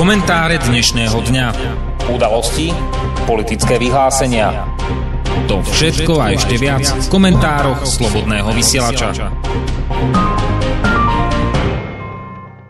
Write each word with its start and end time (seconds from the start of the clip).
Komentáre 0.00 0.56
dnešného 0.56 1.12
dňa. 1.12 1.46
Udalosti, 2.08 2.72
politické 3.28 3.76
vyhlásenia. 3.76 4.64
To 5.44 5.60
všetko 5.60 6.16
a 6.16 6.32
ešte 6.32 6.56
viac 6.56 6.88
v 6.88 7.06
komentároch 7.12 7.84
Slobodného 7.84 8.48
vysielača. 8.56 9.28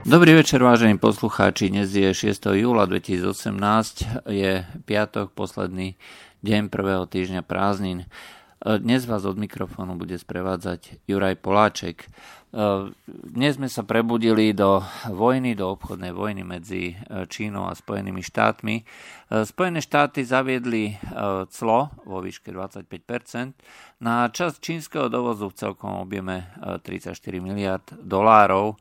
Dobrý 0.03 0.43
večer, 0.43 0.59
vážení 0.59 0.99
poslucháči. 0.99 1.71
Dnes 1.71 1.95
je 1.95 2.11
6. 2.11 2.35
júla 2.51 2.91
2018, 2.91 4.27
je 4.27 4.67
piatok, 4.83 5.31
posledný 5.31 5.95
deň 6.43 6.67
prvého 6.67 7.07
týždňa 7.07 7.47
prázdnin. 7.47 8.11
Dnes 8.59 9.07
vás 9.07 9.23
od 9.23 9.39
mikrofónu 9.39 9.95
bude 9.95 10.19
sprevádzať 10.19 11.07
Juraj 11.07 11.39
Poláček. 11.39 12.11
Dnes 12.51 13.63
sme 13.63 13.71
sa 13.71 13.87
prebudili 13.87 14.51
do 14.51 14.83
vojny, 15.07 15.55
do 15.55 15.71
obchodnej 15.71 16.11
vojny 16.11 16.43
medzi 16.43 16.99
Čínou 17.31 17.71
a 17.71 17.79
Spojenými 17.79 18.27
štátmi. 18.27 18.83
Spojené 19.31 19.79
štáty 19.79 20.27
zaviedli 20.27 20.99
clo 21.47 21.95
vo 22.03 22.19
výške 22.19 22.51
25% 22.51 24.03
na 24.03 24.27
časť 24.27 24.59
čínskeho 24.59 25.07
dovozu 25.07 25.47
v 25.47 25.59
celkom 25.63 26.03
objeme 26.03 26.51
34 26.83 27.15
miliard 27.39 27.87
dolárov. 28.03 28.75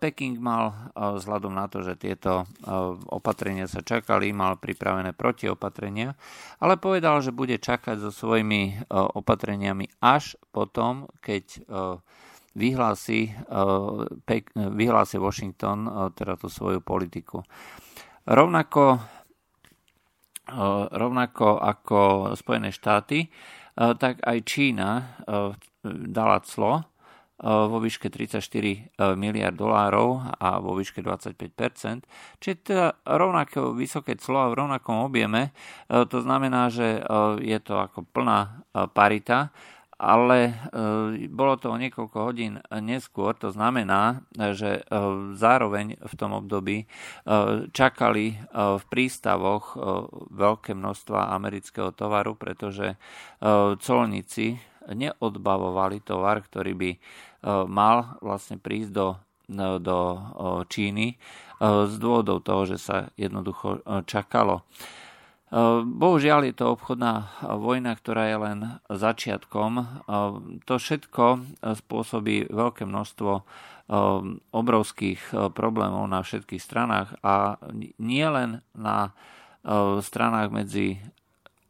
Peking 0.00 0.40
mal 0.40 0.72
vzhľadom 0.96 1.52
na 1.52 1.68
to, 1.68 1.84
že 1.84 2.00
tieto 2.00 2.48
opatrenia 3.12 3.68
sa 3.68 3.84
čakali, 3.84 4.32
mal 4.32 4.56
pripravené 4.56 5.12
protiopatrenia, 5.12 6.16
ale 6.56 6.80
povedal, 6.80 7.20
že 7.20 7.36
bude 7.36 7.60
čakať 7.60 8.00
so 8.00 8.08
svojimi 8.08 8.88
opatreniami 8.88 9.92
až 10.00 10.40
potom, 10.56 11.04
keď 11.20 11.68
vyhlási, 12.58 13.30
vyhlási 14.54 15.16
Washington 15.22 16.10
teda 16.18 16.34
tú 16.34 16.50
svoju 16.50 16.82
politiku. 16.82 17.46
Rovnako, 18.26 18.98
rovnako 20.90 21.48
ako 21.62 22.00
Spojené 22.34 22.74
štáty, 22.74 23.30
tak 23.78 24.18
aj 24.26 24.38
Čína 24.42 25.22
dala 25.86 26.42
clo 26.42 26.82
vo 27.46 27.78
výške 27.78 28.10
34 28.10 28.42
e, 28.42 28.78
miliard 29.14 29.54
dolárov 29.54 30.26
a 30.42 30.58
vo 30.58 30.74
výške 30.74 30.98
25%, 31.06 32.02
čiže 32.42 32.56
teda 32.66 32.98
rovnako 33.06 33.78
vysoké 33.78 34.18
clo 34.18 34.42
a 34.42 34.50
v 34.50 34.58
rovnakom 34.58 35.06
objeme, 35.06 35.54
to 35.86 36.18
znamená, 36.18 36.66
že 36.66 36.98
je 37.38 37.58
to 37.62 37.78
ako 37.78 38.02
plná 38.10 38.66
parita, 38.90 39.54
ale 39.98 40.54
bolo 41.26 41.58
to 41.58 41.74
o 41.74 41.76
niekoľko 41.76 42.18
hodín 42.22 42.62
neskôr, 42.70 43.34
to 43.34 43.50
znamená, 43.50 44.22
že 44.54 44.86
zároveň 45.34 45.98
v 45.98 46.14
tom 46.14 46.38
období 46.38 46.86
čakali 47.74 48.38
v 48.54 48.84
prístavoch 48.86 49.74
veľké 50.30 50.78
množstva 50.78 51.34
amerického 51.34 51.90
tovaru, 51.90 52.38
pretože 52.38 52.94
colníci 53.82 54.62
neodbavovali 54.88 56.00
tovar, 56.06 56.46
ktorý 56.46 56.72
by 56.78 56.90
E, 57.38 57.46
mal 57.70 58.18
vlastne 58.18 58.58
prísť 58.58 58.90
do, 58.90 59.08
e, 59.46 59.78
do 59.78 59.98
e, 60.14 60.18
Číny 60.66 61.08
z 61.58 61.94
dôvodov 61.98 62.46
toho, 62.46 62.70
že 62.70 62.78
sa 62.78 63.10
jednoducho 63.18 63.82
čakalo. 64.06 64.62
Bohužiaľ 65.84 66.52
je 66.52 66.54
to 66.60 66.76
obchodná 66.76 67.32
vojna, 67.40 67.96
ktorá 67.96 68.28
je 68.28 68.36
len 68.36 68.58
začiatkom. 68.92 69.70
To 70.68 70.74
všetko 70.76 71.24
spôsobí 71.64 72.52
veľké 72.52 72.84
množstvo 72.84 73.32
obrovských 74.52 75.20
problémov 75.56 76.04
na 76.04 76.20
všetkých 76.20 76.60
stranách 76.60 77.16
a 77.24 77.56
nie 77.96 78.28
len 78.28 78.60
na 78.76 79.16
stranách 80.04 80.52
medzi 80.52 81.00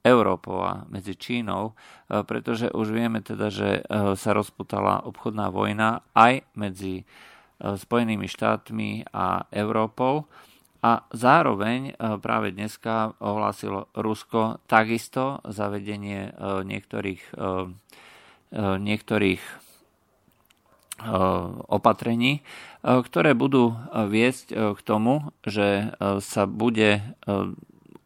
Európou 0.03 0.59
a 0.67 0.83
medzi 0.91 1.15
Čínou, 1.15 1.79
pretože 2.09 2.75
už 2.75 2.91
vieme 2.91 3.23
teda, 3.23 3.47
že 3.47 3.87
sa 4.19 4.31
rozputala 4.35 5.07
obchodná 5.07 5.55
vojna 5.55 6.03
aj 6.19 6.43
medzi 6.59 7.07
Spojenými 7.59 8.27
štátmi 8.31 9.11
a 9.11 9.47
Európou. 9.51 10.31
A 10.79 11.03
zároveň 11.11 11.99
práve 12.23 12.55
dneska 12.55 13.19
ohlásilo 13.19 13.91
Rusko 13.99 14.63
takisto 14.71 15.43
zavedenie 15.43 16.31
niektorých, 16.39 17.35
niektorých 18.79 19.43
opatrení, 21.67 22.47
ktoré 22.87 23.35
budú 23.35 23.75
viesť 23.91 24.79
k 24.79 24.81
tomu, 24.87 25.35
že 25.43 25.91
sa 26.23 26.47
bude 26.47 27.03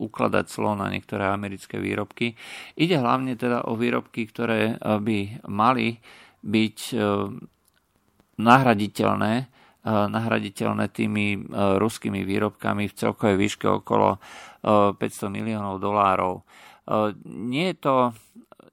ukladať 0.01 0.45
clo 0.49 0.73
na 0.73 0.89
niektoré 0.89 1.29
americké 1.29 1.77
výrobky. 1.77 2.41
Ide 2.81 3.05
hlavne 3.05 3.37
teda 3.37 3.69
o 3.69 3.77
výrobky, 3.77 4.25
ktoré 4.33 4.81
by 4.81 5.45
mali 5.45 6.01
byť 6.41 6.79
nahraditeľné, 8.41 9.52
nahraditeľné 9.87 10.95
tými 10.95 11.51
ruskými 11.53 12.23
výrobkami 12.23 12.87
v 12.87 12.95
celkovej 12.95 13.35
výške 13.35 13.67
okolo 13.67 14.23
500 14.63 14.99
miliónov 15.27 15.83
dolárov. 15.83 16.47
Nie 17.27 17.75
je 17.75 17.79
to 17.83 17.95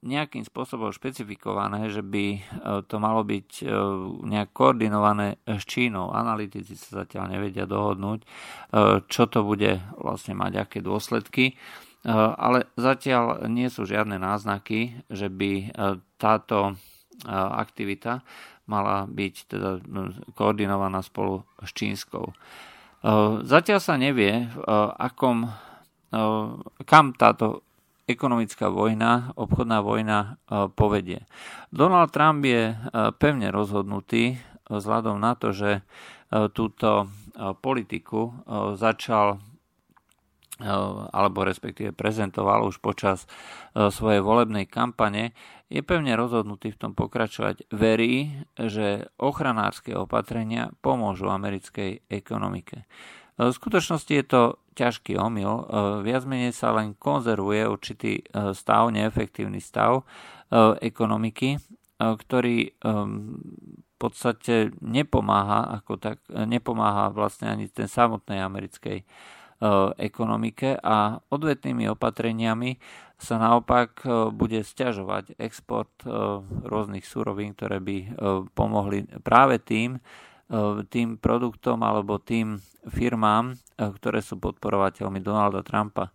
nejakým 0.00 0.48
spôsobom 0.48 0.88
špecifikované, 0.96 1.92
že 1.92 2.00
by 2.00 2.24
e, 2.32 2.40
to 2.88 2.96
malo 2.96 3.20
byť 3.20 3.48
e, 3.60 3.64
nejak 4.32 4.50
koordinované 4.56 5.36
s 5.44 5.68
Čínou. 5.68 6.16
Analytici 6.16 6.72
sa 6.72 7.04
zatiaľ 7.04 7.36
nevedia 7.36 7.68
dohodnúť, 7.68 8.20
e, 8.24 8.26
čo 9.04 9.28
to 9.28 9.44
bude 9.44 9.76
vlastne 10.00 10.32
mať, 10.32 10.52
aké 10.56 10.78
dôsledky. 10.80 11.56
Ale 12.00 12.64
zatiaľ 12.80 13.44
nie 13.52 13.68
sú 13.68 13.84
žiadne 13.84 14.16
náznaky, 14.16 15.04
že 15.12 15.28
by 15.28 15.68
táto 16.16 16.80
aktivita 17.28 18.24
mala 18.70 19.10
byť 19.10 19.34
teda 19.50 19.82
koordinovaná 20.38 21.02
spolu 21.02 21.42
s 21.58 21.74
čínskou. 21.74 22.30
Zatiaľ 23.42 23.80
sa 23.82 23.98
nevie, 23.98 24.46
akom, 24.94 25.50
kam 26.86 27.06
táto 27.18 27.66
ekonomická 28.10 28.66
vojna, 28.66 29.30
obchodná 29.38 29.78
vojna 29.86 30.18
e, 30.18 30.28
povedie. 30.74 31.22
Donald 31.70 32.10
Trump 32.10 32.42
je 32.42 32.74
e, 32.74 32.76
pevne 33.14 33.54
rozhodnutý 33.54 34.34
e, 34.34 34.36
vzhľadom 34.66 35.22
na 35.22 35.38
to, 35.38 35.54
že 35.54 35.86
túto 36.54 37.10
politiku 37.58 38.30
začal 38.78 39.42
alebo 41.10 41.42
respektíve 41.42 41.90
prezentoval 41.90 42.62
už 42.70 42.78
počas 42.78 43.26
svojej 43.74 44.22
volebnej 44.22 44.70
kampane, 44.70 45.34
je 45.70 45.80
pevne 45.86 46.12
rozhodnutý 46.18 46.74
v 46.74 46.80
tom 46.82 46.92
pokračovať. 46.98 47.70
Verí, 47.70 48.42
že 48.58 49.06
ochranárske 49.22 49.94
opatrenia 49.94 50.74
pomôžu 50.82 51.30
americkej 51.30 52.02
ekonomike. 52.10 52.84
V 53.40 53.54
skutočnosti 53.54 54.12
je 54.12 54.24
to 54.26 54.42
ťažký 54.76 55.16
omyl. 55.16 55.64
E, 55.64 55.64
viac 56.04 56.28
menej 56.28 56.52
sa 56.52 56.76
len 56.76 56.92
konzervuje 56.98 57.64
určitý 57.64 58.20
e, 58.20 58.52
stav, 58.52 58.92
neefektívny 58.92 59.62
stav 59.62 60.02
e, 60.02 60.04
ekonomiky, 60.84 61.56
ktorý 62.00 62.72
v 62.80 63.96
podstate 64.00 64.72
nepomáha, 64.80 65.68
ako 65.76 66.00
tak, 66.00 66.24
nepomáha 66.32 67.12
vlastne 67.12 67.52
ani 67.52 67.68
ten 67.68 67.84
samotnej 67.84 68.40
americkej 68.40 69.04
ekonomike 69.04 69.39
a 69.60 71.20
odvetnými 71.20 71.84
opatreniami 71.92 72.80
sa 73.20 73.36
naopak 73.36 74.00
bude 74.32 74.64
stiažovať 74.64 75.36
export 75.36 75.92
rôznych 76.64 77.04
surovín, 77.04 77.52
ktoré 77.52 77.76
by 77.76 77.96
pomohli 78.56 79.04
práve 79.20 79.60
tým, 79.60 80.00
tým 80.88 81.20
produktom 81.20 81.84
alebo 81.84 82.16
tým 82.16 82.56
firmám, 82.88 83.60
ktoré 83.76 84.24
sú 84.24 84.40
podporovateľmi 84.40 85.20
Donalda 85.20 85.60
Trumpa. 85.60 86.08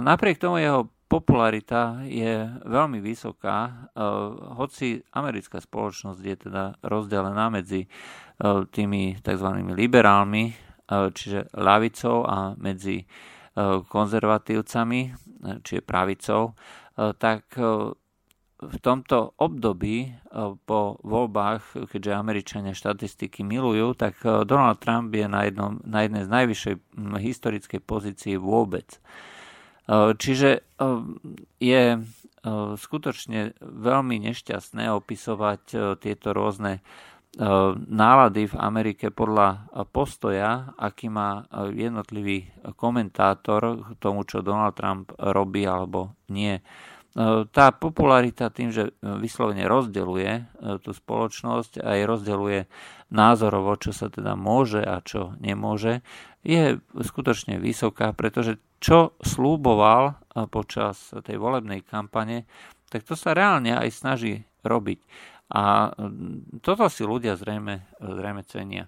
Napriek 0.00 0.38
tomu 0.38 0.62
jeho 0.62 0.86
popularita 1.10 2.06
je 2.06 2.46
veľmi 2.70 3.02
vysoká, 3.02 3.90
hoci 4.54 5.02
americká 5.10 5.58
spoločnosť 5.58 6.20
je 6.22 6.36
teda 6.38 6.78
rozdelená 6.86 7.50
medzi 7.50 7.90
tými 8.70 9.18
tzv. 9.18 9.48
liberálmi, 9.74 10.69
čiže 10.90 11.54
ľavicou 11.54 12.26
a 12.26 12.58
medzi 12.58 13.06
konzervatívcami, 13.86 15.00
čiže 15.62 15.86
pravicou, 15.86 16.58
tak 16.98 17.54
v 18.60 18.76
tomto 18.84 19.32
období 19.40 19.96
e, 20.04 20.10
po 20.68 21.00
voľbách, 21.00 21.88
keďže 21.88 22.12
Američania 22.12 22.76
štatistiky 22.76 23.40
milujú, 23.40 23.96
tak 23.96 24.20
e, 24.20 24.44
Donald 24.44 24.84
Trump 24.84 25.08
je 25.16 25.24
na, 25.24 25.48
jednom, 25.48 25.80
na 25.80 26.04
jednej 26.04 26.28
z 26.28 26.30
najvyššej 26.30 26.74
historickej 27.24 27.80
pozícii 27.80 28.36
vôbec. 28.36 29.00
E, 29.88 30.12
čiže 30.16 30.64
je 31.60 31.84
skutočne 32.80 33.52
veľmi 33.60 34.16
nešťastné 34.16 34.88
opisovať 34.96 35.60
tieto 36.00 36.32
rôzne 36.32 36.80
nálady 37.86 38.50
v 38.50 38.58
Amerike 38.58 39.14
podľa 39.14 39.70
postoja, 39.94 40.74
aký 40.74 41.06
má 41.06 41.46
jednotlivý 41.70 42.50
komentátor 42.74 43.94
k 43.94 44.02
tomu, 44.02 44.26
čo 44.26 44.42
Donald 44.42 44.74
Trump 44.74 45.14
robí 45.14 45.62
alebo 45.62 46.18
nie. 46.26 46.58
Tá 47.50 47.74
popularita 47.74 48.54
tým, 48.54 48.70
že 48.70 48.94
vyslovene 49.02 49.66
rozdeluje 49.66 50.46
tú 50.82 50.90
spoločnosť 50.94 51.82
a 51.82 51.98
aj 51.98 52.00
rozdeluje 52.06 52.60
názorovo, 53.10 53.74
čo 53.78 53.90
sa 53.90 54.06
teda 54.10 54.38
môže 54.38 54.82
a 54.82 55.02
čo 55.02 55.34
nemôže, 55.42 56.06
je 56.46 56.78
skutočne 56.98 57.58
vysoká, 57.58 58.14
pretože 58.14 58.62
čo 58.78 59.18
slúboval 59.22 60.18
počas 60.54 61.10
tej 61.26 61.36
volebnej 61.36 61.82
kampane, 61.82 62.46
tak 62.90 63.02
to 63.02 63.18
sa 63.18 63.34
reálne 63.34 63.74
aj 63.74 63.90
snaží 63.90 64.46
robiť. 64.62 65.02
A 65.50 65.90
toto 66.62 66.86
si 66.86 67.02
ľudia 67.02 67.34
zrejme, 67.34 67.82
zrejme 67.98 68.46
cenia. 68.46 68.86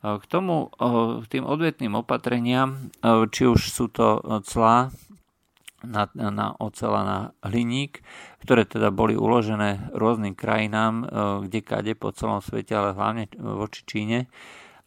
K 0.00 0.24
tomu, 0.24 0.72
k 1.20 1.24
tým 1.28 1.44
odvetným 1.44 1.92
opatreniam, 1.92 2.88
či 3.04 3.44
už 3.44 3.60
sú 3.68 3.92
to 3.92 4.24
clá 4.48 4.88
na, 5.84 6.08
na 6.16 6.56
ocel 6.56 6.92
a 6.96 7.02
na 7.04 7.18
hliník, 7.44 8.00
ktoré 8.40 8.64
teda 8.64 8.88
boli 8.88 9.12
uložené 9.12 9.92
rôznym 9.92 10.32
krajinám, 10.32 11.04
kde 11.44 11.60
kade 11.60 11.92
po 12.00 12.16
celom 12.16 12.40
svete, 12.40 12.72
ale 12.72 12.96
hlavne 12.96 13.28
voči 13.36 13.84
Číne, 13.84 14.32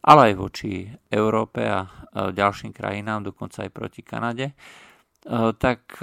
ale 0.01 0.33
aj 0.33 0.42
voči 0.42 0.89
Európe 1.13 1.62
a 1.62 1.86
ďalším 2.13 2.74
krajinám, 2.74 3.30
dokonca 3.30 3.66
aj 3.66 3.71
proti 3.74 4.01
Kanade, 4.01 4.57
tak 5.62 6.01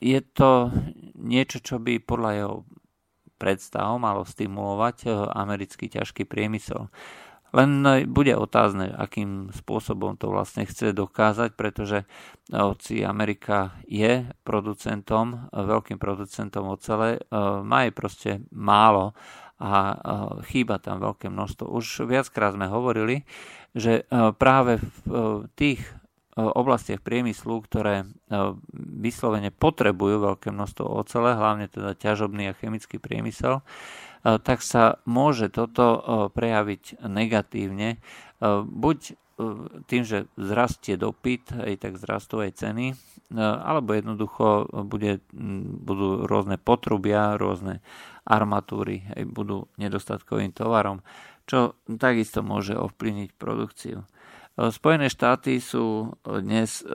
je 0.00 0.20
to 0.32 0.72
niečo, 1.20 1.60
čo 1.60 1.76
by 1.76 2.00
podľa 2.00 2.30
jeho 2.32 2.54
predstav 3.38 3.96
malo 3.96 4.26
stimulovať 4.26 4.96
eh, 5.06 5.10
americký 5.32 5.86
ťažký 5.88 6.26
priemysel. 6.26 6.90
Len 7.54 7.70
eh, 7.86 8.04
bude 8.04 8.34
otázne, 8.34 8.90
akým 8.92 9.54
spôsobom 9.54 10.18
to 10.18 10.28
vlastne 10.28 10.66
chce 10.66 10.92
dokázať, 10.92 11.54
pretože 11.54 12.04
eh, 12.04 12.06
hoci 12.52 13.06
Amerika 13.06 13.78
je 13.86 14.26
producentom, 14.42 15.48
veľkým 15.54 15.96
producentom 15.96 16.68
ocele, 16.68 17.22
má 17.62 17.86
jej 17.86 17.94
proste 17.94 18.30
málo 18.50 19.14
a 19.58 19.98
chýba 20.46 20.78
tam 20.78 21.02
veľké 21.02 21.34
množstvo. 21.34 21.66
Už 21.66 22.06
viackrát 22.06 22.54
sme 22.54 22.70
hovorili, 22.70 23.26
že 23.74 24.06
práve 24.38 24.78
v 25.02 25.50
tých 25.58 25.82
oblastiach 26.38 27.02
priemyslu, 27.02 27.58
ktoré 27.66 28.06
vyslovene 28.78 29.50
potrebujú 29.50 30.22
veľké 30.22 30.54
množstvo 30.54 30.86
ocele, 30.86 31.34
hlavne 31.34 31.66
teda 31.66 31.98
ťažobný 31.98 32.54
a 32.54 32.54
chemický 32.54 33.02
priemysel, 33.02 33.66
tak 34.22 34.62
sa 34.62 35.02
môže 35.02 35.50
toto 35.50 36.30
prejaviť 36.30 37.02
negatívne. 37.02 37.98
Buď 38.62 39.18
tým, 39.86 40.02
že 40.02 40.26
zrastie 40.34 40.98
dopyt, 40.98 41.54
aj 41.54 41.86
tak 41.86 41.94
zrastú 41.98 42.42
aj 42.42 42.58
ceny, 42.58 42.98
alebo 43.38 43.94
jednoducho 43.94 44.66
bude, 44.82 45.22
budú 45.82 46.26
rôzne 46.26 46.58
potrubia, 46.58 47.38
rôzne 47.38 47.78
armatúry, 48.26 49.06
aj 49.14 49.22
budú 49.30 49.70
nedostatkovým 49.78 50.50
tovarom, 50.50 51.06
čo 51.46 51.78
takisto 51.86 52.42
môže 52.42 52.74
ovplyvniť 52.74 53.30
produkciu. 53.38 54.02
Spojené 54.58 55.06
štáty 55.06 55.62
sú 55.62 56.18
dnes 56.26 56.82
e, 56.82 56.90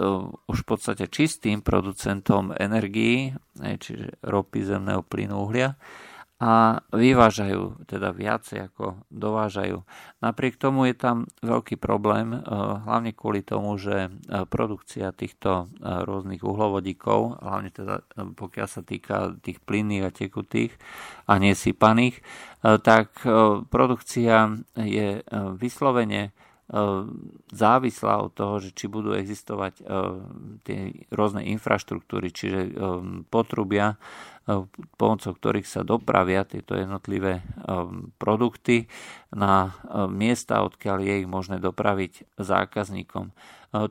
už 0.51 0.57
v 0.63 0.67
podstate 0.67 1.07
čistým 1.07 1.63
producentom 1.63 2.51
energií, 2.59 3.31
čiže 3.55 4.19
ropy, 4.19 4.67
zemného 4.67 4.99
plynu, 5.07 5.47
uhlia 5.47 5.79
a 6.43 6.83
vyvážajú 6.91 7.87
teda 7.87 8.11
viacej 8.11 8.67
ako 8.67 9.07
dovážajú. 9.07 9.79
Napriek 10.19 10.59
tomu 10.59 10.91
je 10.91 10.95
tam 10.99 11.23
veľký 11.39 11.79
problém, 11.79 12.35
e, 12.35 12.39
hlavne 12.83 13.15
kvôli 13.15 13.47
tomu, 13.47 13.79
že 13.79 14.11
e, 14.11 14.43
produkcia 14.43 15.15
týchto 15.15 15.71
rôznych 15.79 16.43
uhlovodíkov, 16.43 17.39
hlavne 17.39 17.71
teda 17.71 18.03
pokiaľ 18.35 18.67
sa 18.67 18.83
týka 18.83 19.39
tých 19.39 19.63
plynných 19.63 20.03
a 20.03 20.11
tekutých 20.11 20.75
a 21.31 21.39
nesypaných, 21.39 22.19
tak 22.59 23.23
produkcia 23.71 24.55
je 24.75 25.23
vyslovene 25.59 26.31
E, 26.31 26.42
závislá 27.51 28.23
od 28.23 28.31
toho, 28.31 28.63
že 28.63 28.71
či 28.71 28.87
budú 28.87 29.11
existovať 29.11 29.73
e, 29.77 29.83
tie 30.63 30.79
rôzne 31.11 31.43
infraštruktúry, 31.51 32.31
čiže 32.31 32.59
e, 32.63 32.71
potrubia, 33.27 33.99
pomocou 34.99 35.31
ktorých 35.31 35.63
sa 35.63 35.87
dopravia 35.87 36.43
tieto 36.43 36.75
jednotlivé 36.75 37.39
produkty 38.19 38.91
na 39.31 39.71
miesta, 40.11 40.67
odkiaľ 40.67 40.99
je 40.99 41.13
ich 41.23 41.29
možné 41.31 41.63
dopraviť 41.63 42.43
zákazníkom. 42.43 43.31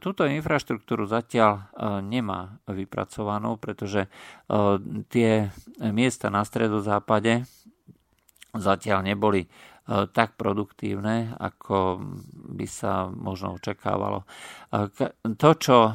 Túto 0.04 0.28
infraštruktúru 0.28 1.08
zatiaľ 1.08 1.72
nemá 2.04 2.60
vypracovanú, 2.68 3.56
pretože 3.56 4.12
tie 5.08 5.48
miesta 5.80 6.28
na 6.28 6.44
stredozápade 6.44 7.48
zatiaľ 8.52 9.08
neboli 9.08 9.48
E, 9.48 9.71
tak 9.86 10.38
produktívne, 10.38 11.34
ako 11.42 11.98
by 12.54 12.66
sa 12.70 13.10
možno 13.10 13.58
očakávalo. 13.58 14.22
E, 14.70 14.86
to, 15.34 15.50
čo 15.58 15.78
e, 15.90 15.92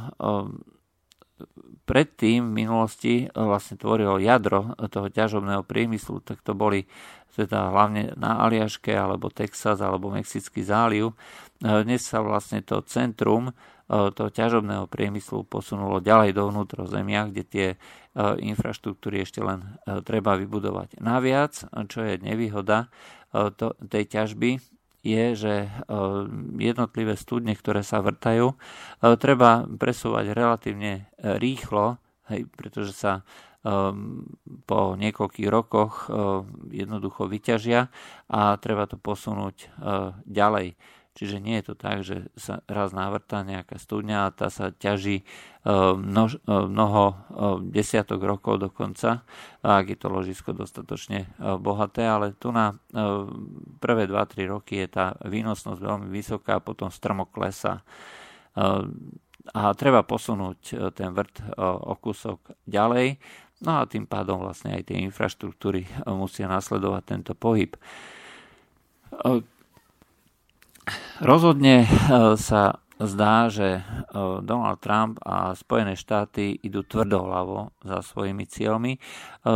predtým 1.88 2.52
v 2.52 2.56
minulosti 2.68 3.16
vlastne 3.32 3.80
tvorilo 3.80 4.20
jadro 4.20 4.76
toho 4.92 5.08
ťažobného 5.08 5.64
priemyslu, 5.64 6.20
tak 6.20 6.44
to 6.44 6.52
boli 6.52 6.84
teda 7.38 7.70
hlavne 7.70 8.18
na 8.18 8.44
Aliaške 8.44 8.92
alebo 8.92 9.30
Texas 9.30 9.78
alebo 9.80 10.10
Mexický 10.10 10.66
záliv. 10.66 11.14
Dnes 11.62 12.02
sa 12.02 12.26
vlastne 12.26 12.66
to 12.66 12.82
centrum 12.82 13.54
toho 13.88 14.30
ťažobného 14.34 14.90
priemyslu 14.90 15.46
posunulo 15.46 16.02
ďalej 16.02 16.34
do 16.34 16.50
vnútrozemia, 16.50 17.30
kde 17.30 17.44
tie 17.46 17.68
infraštruktúry 18.42 19.22
ešte 19.22 19.46
len 19.46 19.78
treba 20.02 20.34
vybudovať. 20.34 20.98
Naviac, 20.98 21.62
čo 21.86 22.02
je 22.02 22.18
nevýhoda, 22.18 22.90
E, 23.27 23.27
to, 23.56 23.78
tej 23.88 24.04
ťažby 24.08 24.62
je, 25.06 25.26
že 25.38 25.54
e, 25.66 25.70
jednotlivé 26.60 27.16
studne, 27.16 27.54
ktoré 27.56 27.86
sa 27.86 28.04
vrtajú, 28.04 28.54
e, 28.54 28.56
treba 29.16 29.64
presúvať 29.66 30.34
relatívne 30.36 31.08
rýchlo, 31.18 32.02
hej, 32.32 32.50
pretože 32.54 32.94
sa 32.94 33.24
po 34.64 34.96
niekoľkých 34.96 35.50
rokoch 35.52 36.08
jednoducho 36.72 37.28
vyťažia 37.28 37.92
a 38.32 38.56
treba 38.64 38.88
to 38.88 38.96
posunúť 38.96 39.68
ďalej. 40.24 40.80
Čiže 41.18 41.42
nie 41.42 41.58
je 41.58 41.74
to 41.74 41.76
tak, 41.76 42.06
že 42.06 42.30
sa 42.38 42.62
raz 42.70 42.94
navrtá 42.94 43.42
nejaká 43.42 43.82
studňa 43.82 44.30
a 44.30 44.34
tá 44.38 44.54
sa 44.54 44.70
ťaží 44.70 45.26
e, 45.26 45.26
množ, 45.98 46.38
e, 46.38 46.42
mnoho 46.46 47.04
e, 47.10 47.16
desiatok 47.74 48.22
rokov 48.22 48.62
dokonca, 48.62 49.26
ak 49.66 49.86
je 49.90 49.98
to 49.98 50.14
ložisko 50.14 50.54
dostatočne 50.54 51.26
bohaté, 51.58 52.06
ale 52.06 52.38
tu 52.38 52.54
na 52.54 52.78
prvé 53.82 54.06
2-3 54.06 54.46
roky 54.46 54.78
je 54.78 54.88
tá 54.94 55.18
výnosnosť 55.26 55.82
veľmi 55.82 56.08
vysoká 56.14 56.62
a 56.62 56.64
potom 56.64 56.94
strmo 56.94 57.26
klesa. 57.26 57.82
A 59.52 59.62
treba 59.76 60.06
posunúť 60.06 60.94
ten 60.94 61.10
vrt 61.12 61.58
o 61.60 61.94
kúsok 62.00 62.40
ďalej, 62.64 63.20
no 63.66 63.82
a 63.82 63.90
tým 63.90 64.08
pádom 64.08 64.40
vlastne 64.40 64.78
aj 64.78 64.94
tie 64.94 65.04
infraštruktúry 65.04 65.84
musia 66.08 66.48
nasledovať 66.48 67.04
tento 67.04 67.34
pohyb 67.34 67.76
Rozhodne 71.18 71.82
e, 71.82 71.88
sa 72.38 72.78
zdá, 73.02 73.50
že 73.50 73.82
e, 73.82 73.82
Donald 74.46 74.78
Trump 74.86 75.18
a 75.26 75.58
Spojené 75.58 75.98
štáty 75.98 76.54
idú 76.62 76.86
tvrdohlavo 76.86 77.74
za 77.82 78.06
svojimi 78.06 78.46
cieľmi. 78.46 78.94
E, 78.94 79.00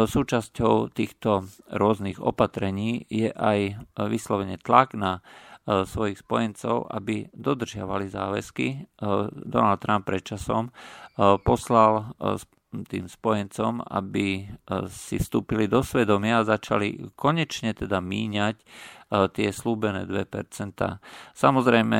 súčasťou 0.09 0.89
týchto 0.89 1.45
rôznych 1.69 2.17
opatrení 2.17 3.05
je 3.13 3.29
aj 3.29 3.77
vyslovene 4.09 4.57
tlak 4.57 4.97
na 4.97 5.21
svojich 5.61 6.25
spojencov, 6.25 6.89
aby 6.89 7.29
dodržiavali 7.37 8.09
záväzky. 8.09 8.97
Donald 9.29 9.77
Trump 9.77 10.09
predčasom 10.09 10.73
poslal 11.45 12.17
tým 12.89 13.05
spojencom, 13.05 13.85
aby 13.85 14.49
si 14.89 15.21
vstúpili 15.21 15.69
do 15.69 15.85
svedomia 15.85 16.41
a 16.41 16.49
začali 16.57 17.13
konečne 17.13 17.77
teda 17.77 18.01
míňať 18.01 18.57
tie 19.11 19.51
slúbené 19.51 20.07
2%. 20.07 20.23
Samozrejme, 21.35 21.99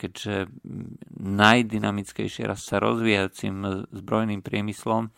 keďže 0.00 0.48
najdynamickejšie 1.20 2.48
raz 2.48 2.64
sa 2.64 2.80
rozvíjajúcim 2.80 3.86
zbrojným 3.92 4.40
priemyslom 4.40 5.12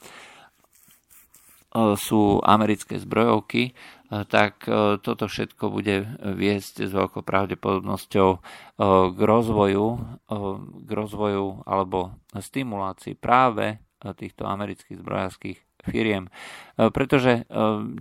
sú 1.77 2.41
americké 2.41 2.97
zbrojovky, 2.97 3.77
tak 4.09 4.65
toto 5.03 5.25
všetko 5.29 5.69
bude 5.69 6.09
viesť 6.23 6.89
s 6.89 6.93
veľkou 6.95 7.21
pravdepodobnosťou 7.27 8.29
k 9.13 9.19
rozvoju, 9.21 9.87
k 10.87 10.91
rozvoju 10.91 11.47
alebo 11.69 12.17
stimulácii 12.33 13.19
práve 13.19 13.83
týchto 14.17 14.47
amerických 14.49 15.03
zbrojárských 15.03 15.66
firiem. 15.89 16.29
Pretože 16.77 17.47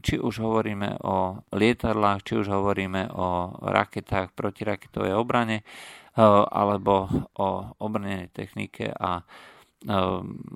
či 0.01 0.19
už 0.19 0.41
hovoríme 0.41 0.99
o 1.05 1.45
lietadlách, 1.55 2.25
či 2.25 2.33
už 2.41 2.51
hovoríme 2.51 3.13
o 3.13 3.55
raketách, 3.63 4.35
protiraketovej 4.35 5.15
obrane, 5.15 5.63
alebo 6.51 7.07
o 7.39 7.47
obrnenej 7.79 8.31
technike 8.31 8.91
a 8.91 9.23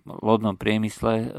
lodnom 0.05 0.57
priemysle. 0.57 1.29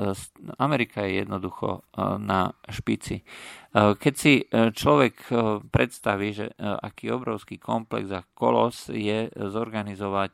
Amerika 0.63 1.03
je 1.03 1.27
jednoducho 1.27 1.83
na 2.23 2.55
špici. 2.71 3.27
Keď 3.75 4.15
si 4.15 4.47
človek 4.53 5.27
predstaví, 5.75 6.31
že 6.31 6.55
aký 6.61 7.11
obrovský 7.11 7.59
komplex 7.59 8.15
a 8.15 8.23
kolos 8.37 8.93
je 8.95 9.27
zorganizovať 9.35 10.31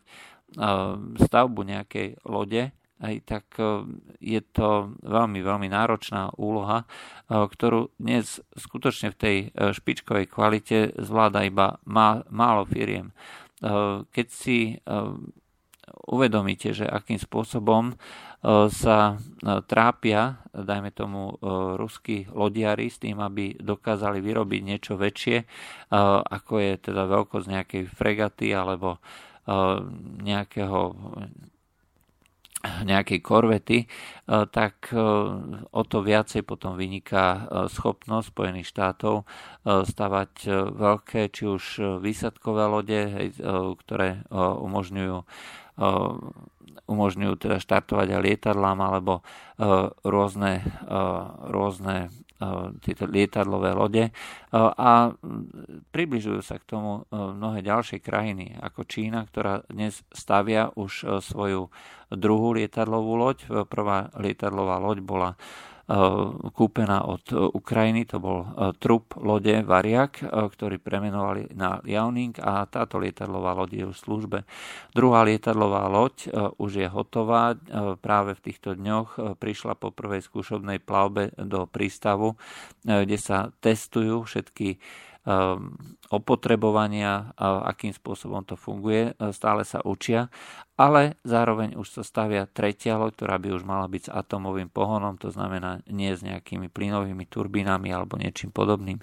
stavbu 1.16 1.60
nejakej 1.64 2.20
lode, 2.28 2.76
aj 2.96 3.14
tak 3.28 3.44
je 4.20 4.40
to 4.56 4.96
veľmi, 5.04 5.44
veľmi 5.44 5.68
náročná 5.68 6.32
úloha, 6.40 6.88
ktorú 7.28 7.92
dnes 8.00 8.40
skutočne 8.56 9.12
v 9.12 9.20
tej 9.20 9.36
špičkovej 9.52 10.26
kvalite 10.32 10.96
zvláda 10.96 11.44
iba 11.44 11.76
málo 12.30 12.64
firiem. 12.64 13.12
Keď 14.08 14.26
si 14.32 14.80
uvedomíte, 16.06 16.72
že 16.72 16.88
akým 16.88 17.20
spôsobom 17.20 17.94
sa 18.70 19.18
trápia, 19.66 20.38
dajme 20.54 20.90
tomu, 20.94 21.34
ruskí 21.76 22.30
lodiari 22.30 22.88
s 22.88 23.02
tým, 23.02 23.18
aby 23.18 23.58
dokázali 23.58 24.22
vyrobiť 24.22 24.60
niečo 24.62 24.94
väčšie, 24.94 25.36
ako 26.26 26.54
je 26.62 26.72
teda 26.80 27.02
veľkosť 27.10 27.46
nejakej 27.48 27.82
fregaty 27.90 28.54
alebo 28.54 29.02
nejakého 30.22 30.80
nejakej 32.84 33.20
korvety, 33.22 33.78
tak 34.26 34.90
o 35.70 35.82
to 35.86 35.98
viacej 36.02 36.42
potom 36.42 36.74
vyniká 36.74 37.46
schopnosť 37.70 38.32
Spojených 38.32 38.68
štátov 38.70 39.24
stavať 39.66 40.32
veľké, 40.74 41.30
či 41.30 41.42
už 41.46 41.64
výsadkové 42.02 42.64
lode, 42.68 43.00
ktoré 43.82 44.26
umožňujú 44.34 45.16
umožňujú 46.86 47.34
teda 47.36 47.58
štartovať 47.58 48.14
aj 48.14 48.20
lietadlám 48.22 48.78
alebo 48.78 49.26
rôzne, 50.06 50.62
rôzne 51.50 52.14
tieto 52.84 53.08
lietadlové 53.08 53.72
lode 53.72 54.04
a 54.56 54.90
približujú 55.92 56.40
sa 56.44 56.60
k 56.60 56.68
tomu 56.68 57.08
mnohé 57.12 57.64
ďalšie 57.64 58.04
krajiny, 58.04 58.52
ako 58.60 58.84
Čína, 58.84 59.24
ktorá 59.24 59.64
dnes 59.72 60.04
stavia 60.12 60.68
už 60.76 61.22
svoju 61.24 61.72
druhú 62.12 62.52
lietadlovú 62.54 63.16
loď. 63.16 63.66
Prvá 63.66 64.12
lietadlová 64.20 64.76
loď 64.78 65.00
bola 65.00 65.30
kúpená 66.50 67.06
od 67.06 67.22
eh, 67.30 67.38
Ukrajiny, 67.38 68.10
to 68.10 68.18
bol 68.18 68.42
eh, 68.42 68.74
trup 68.82 69.14
lode 69.22 69.62
Variak, 69.62 70.18
ktorý 70.26 70.82
premenovali 70.82 71.54
na 71.54 71.78
Liaoning 71.82 72.42
a 72.42 72.66
táto 72.66 72.98
lietadlová 72.98 73.54
loď 73.54 73.70
je 73.82 73.86
v 73.86 73.94
službe. 73.94 74.38
Druhá 74.90 75.22
lietadlová 75.22 75.86
loď 75.86 76.30
už 76.58 76.70
je 76.82 76.88
hotová, 76.88 77.54
práve 78.00 78.34
v 78.36 78.44
týchto 78.50 78.74
dňoch 78.74 79.38
prišla 79.38 79.78
po 79.78 79.94
prvej 79.94 80.24
skúšobnej 80.24 80.82
plavbe 80.82 81.32
do 81.38 81.68
prístavu, 81.68 82.34
kde 82.82 83.18
sa 83.20 83.54
testujú 83.62 84.26
všetky 84.26 84.78
opotrebovania, 86.06 87.34
akým 87.40 87.90
spôsobom 87.90 88.46
to 88.46 88.54
funguje, 88.54 89.18
stále 89.34 89.66
sa 89.66 89.82
učia 89.82 90.30
ale 90.76 91.16
zároveň 91.24 91.72
už 91.80 91.88
sa 91.88 92.02
stavia 92.04 92.44
tretia 92.44 93.00
loď, 93.00 93.16
ktorá 93.16 93.40
by 93.40 93.48
už 93.56 93.64
mala 93.64 93.88
byť 93.88 94.02
s 94.06 94.12
atomovým 94.12 94.68
pohonom, 94.68 95.16
to 95.16 95.32
znamená 95.32 95.80
nie 95.88 96.12
s 96.12 96.20
nejakými 96.20 96.68
plynovými 96.68 97.24
turbínami 97.24 97.88
alebo 97.88 98.20
niečím 98.20 98.52
podobným. 98.52 99.00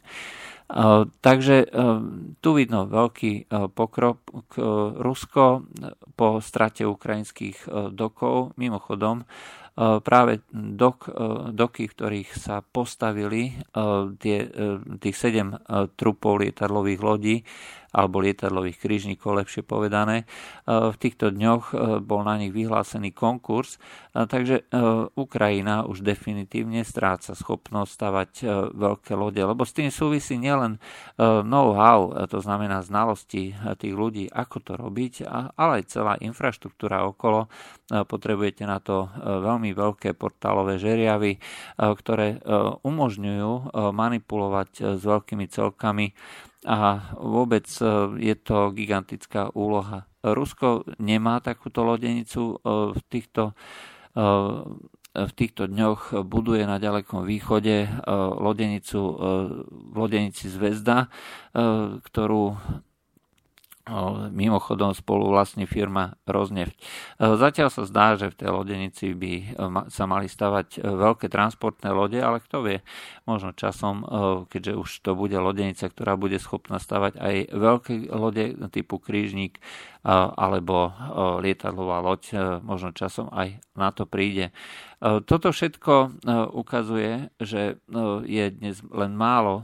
Takže 1.20 1.58
tu 2.40 2.50
vidno 2.54 2.86
veľký 2.86 3.50
pokrok. 3.74 4.22
Rusko 5.02 5.66
po 6.14 6.28
strate 6.46 6.86
ukrajinských 6.86 7.66
dokov, 7.90 8.54
mimochodom, 8.56 9.26
práve 9.78 10.46
dok, 10.54 11.10
doky, 11.50 11.90
v 11.90 11.96
ktorých 11.98 12.30
sa 12.38 12.62
postavili 12.62 13.58
tie, 14.22 14.38
tých 15.02 15.16
sedem 15.18 15.58
trupov 15.98 16.46
lietadlových 16.46 17.02
lodí, 17.02 17.38
alebo 17.94 18.26
lietadlových 18.26 18.82
krížnikov, 18.82 19.38
lepšie 19.38 19.62
povedané. 19.62 20.26
E, 20.26 20.26
v 20.68 20.98
týchto 20.98 21.30
dňoch 21.30 21.64
e, 21.72 21.76
bol 22.02 22.26
na 22.26 22.42
nich 22.42 22.50
vyhlásený 22.50 23.14
konkurs, 23.14 23.78
e, 23.78 24.26
takže 24.26 24.66
Ukrajina 25.14 25.86
už 25.86 26.02
definitívne 26.02 26.82
stráca 26.82 27.38
schopnosť 27.38 27.92
stavať 27.94 28.32
veľké 28.74 29.14
lode, 29.14 29.38
lebo 29.38 29.62
s 29.68 29.76
tým 29.76 29.94
súvisí 29.94 30.40
nielen 30.40 30.82
know-how, 31.20 32.26
to 32.26 32.42
znamená 32.42 32.82
znalosti 32.82 33.54
tých 33.54 33.94
ľudí, 33.94 34.26
ako 34.32 34.58
to 34.64 34.74
robiť, 34.74 35.14
ale 35.54 35.84
aj 35.84 35.94
celá 35.94 36.14
infraštruktúra 36.18 37.06
okolo. 37.06 37.52
Potrebujete 37.92 38.66
na 38.66 38.82
to 38.82 39.12
veľmi 39.22 39.76
veľké 39.76 40.18
portálové 40.18 40.82
žeriavy, 40.82 41.38
ktoré 41.78 42.42
umožňujú 42.82 43.52
manipulovať 43.94 44.98
s 44.98 45.02
veľkými 45.04 45.46
celkami 45.52 46.06
a 46.64 47.14
vôbec 47.20 47.68
e, 47.80 47.84
je 48.24 48.36
to 48.40 48.72
gigantická 48.72 49.52
úloha. 49.52 50.08
Rusko 50.24 50.88
nemá 51.00 51.44
takúto 51.44 51.84
lodenicu 51.84 52.56
e, 52.56 52.96
v 52.96 53.00
týchto 53.12 53.52
e, 54.16 54.24
v 55.14 55.34
týchto 55.38 55.70
dňoch 55.70 56.26
buduje 56.26 56.66
na 56.66 56.82
ďalekom 56.82 57.22
východe 57.30 57.86
lodenicu 58.42 58.98
v 59.70 59.94
lodenici 59.94 60.50
Zvezda, 60.50 61.06
ktorú 62.02 62.58
mimochodom 64.32 64.96
spolu 64.96 65.28
vlastne 65.28 65.68
firma 65.68 66.16
Rozneft. 66.24 66.80
Zatiaľ 67.20 67.68
sa 67.68 67.84
zdá, 67.84 68.16
že 68.16 68.32
v 68.32 68.40
tej 68.40 68.50
lodenici 68.56 69.06
by 69.12 69.34
e, 69.36 69.46
sa 69.92 70.08
mali 70.08 70.32
stavať 70.32 70.80
e, 70.80 70.88
veľké 70.88 71.28
transportné 71.28 71.92
lode, 71.92 72.16
ale 72.16 72.40
kto 72.40 72.64
vie, 72.64 72.78
možno 73.28 73.52
časom, 73.52 73.96
e, 74.00 74.06
keďže 74.48 74.74
už 74.80 74.90
to 75.04 75.12
bude 75.20 75.36
lodenica, 75.36 75.92
ktorá 75.92 76.16
bude 76.16 76.40
schopná 76.40 76.80
stavať 76.80 77.20
aj 77.20 77.36
veľké 77.52 77.94
lode 78.16 78.56
typu 78.72 79.04
krížnik 79.04 79.60
alebo 80.04 80.92
lietadlová 81.40 82.04
loď, 82.04 82.36
možno 82.60 82.92
časom 82.92 83.32
aj 83.32 83.60
na 83.80 83.90
to 83.96 84.04
príde. 84.04 84.52
Toto 85.00 85.56
všetko 85.56 86.24
ukazuje, 86.52 87.32
že 87.40 87.80
je 88.28 88.46
dnes 88.52 88.84
len 88.92 89.16
málo 89.16 89.64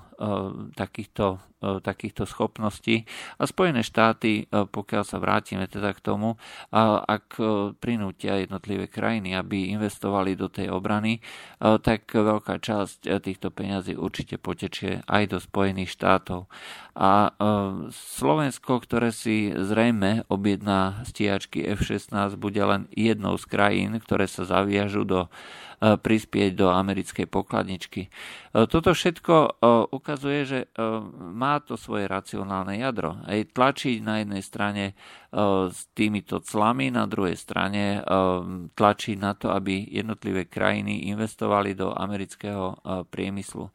takýchto 0.75 1.43
E, 1.59 1.83
takýchto 1.83 2.23
schopností. 2.23 3.03
A 3.35 3.43
Spojené 3.43 3.83
štáty, 3.83 4.47
e, 4.47 4.63
pokiaľ 4.63 5.03
sa 5.03 5.19
vrátime 5.19 5.67
teda 5.67 5.91
k 5.91 5.99
tomu, 5.99 6.39
ak 6.71 7.35
e, 7.35 7.75
prinútia 7.75 8.39
jednotlivé 8.39 8.87
krajiny, 8.87 9.35
aby 9.35 9.75
investovali 9.75 10.39
do 10.39 10.47
tej 10.47 10.71
obrany, 10.71 11.19
tak 11.59 12.15
veľká 12.15 12.63
časť 12.63 13.19
týchto 13.19 13.51
peňazí 13.51 13.97
určite 13.99 14.39
potečie 14.39 15.03
aj 15.03 15.23
do 15.35 15.37
Spojených 15.43 15.91
štátov. 15.91 16.47
A 16.99 17.31
Slovensko, 17.95 18.83
ktoré 18.83 19.15
si 19.15 19.55
zrejme 19.55 20.27
objedná 20.27 21.07
stíhačky 21.07 21.63
F-16, 21.79 22.35
bude 22.35 22.59
len 22.59 22.91
jednou 22.91 23.39
z 23.39 23.47
krajín, 23.47 23.95
ktoré 24.03 24.27
sa 24.27 24.43
zaviažu 24.43 25.07
do 25.07 25.31
E, 25.79 25.95
prispieť 25.95 26.59
do 26.59 26.67
americkej 26.67 27.23
pokladničky. 27.31 28.01
E, 28.03 28.67
toto 28.67 28.91
všetko 28.91 29.35
e, 29.39 29.49
ukazuje, 29.95 30.41
že 30.43 30.59
má 31.15 31.63
to 31.63 31.79
svoje 31.79 32.03
racionálne 32.03 32.75
jadro. 32.75 33.15
Aj 33.23 33.39
tlačiť 33.47 34.03
na 34.03 34.19
jednej 34.19 34.43
strane 34.43 34.83
s 35.69 35.85
týmito 35.93 36.41
clami, 36.41 36.89
na 36.89 37.05
druhej 37.05 37.37
strane 37.37 38.01
tlačiť 38.73 39.15
na 39.21 39.37
to, 39.37 39.53
aby 39.53 39.85
jednotlivé 39.93 40.49
krajiny 40.49 41.05
investovali 41.13 41.77
do 41.77 41.93
amerického 41.93 42.81
priemyslu. 43.13 43.69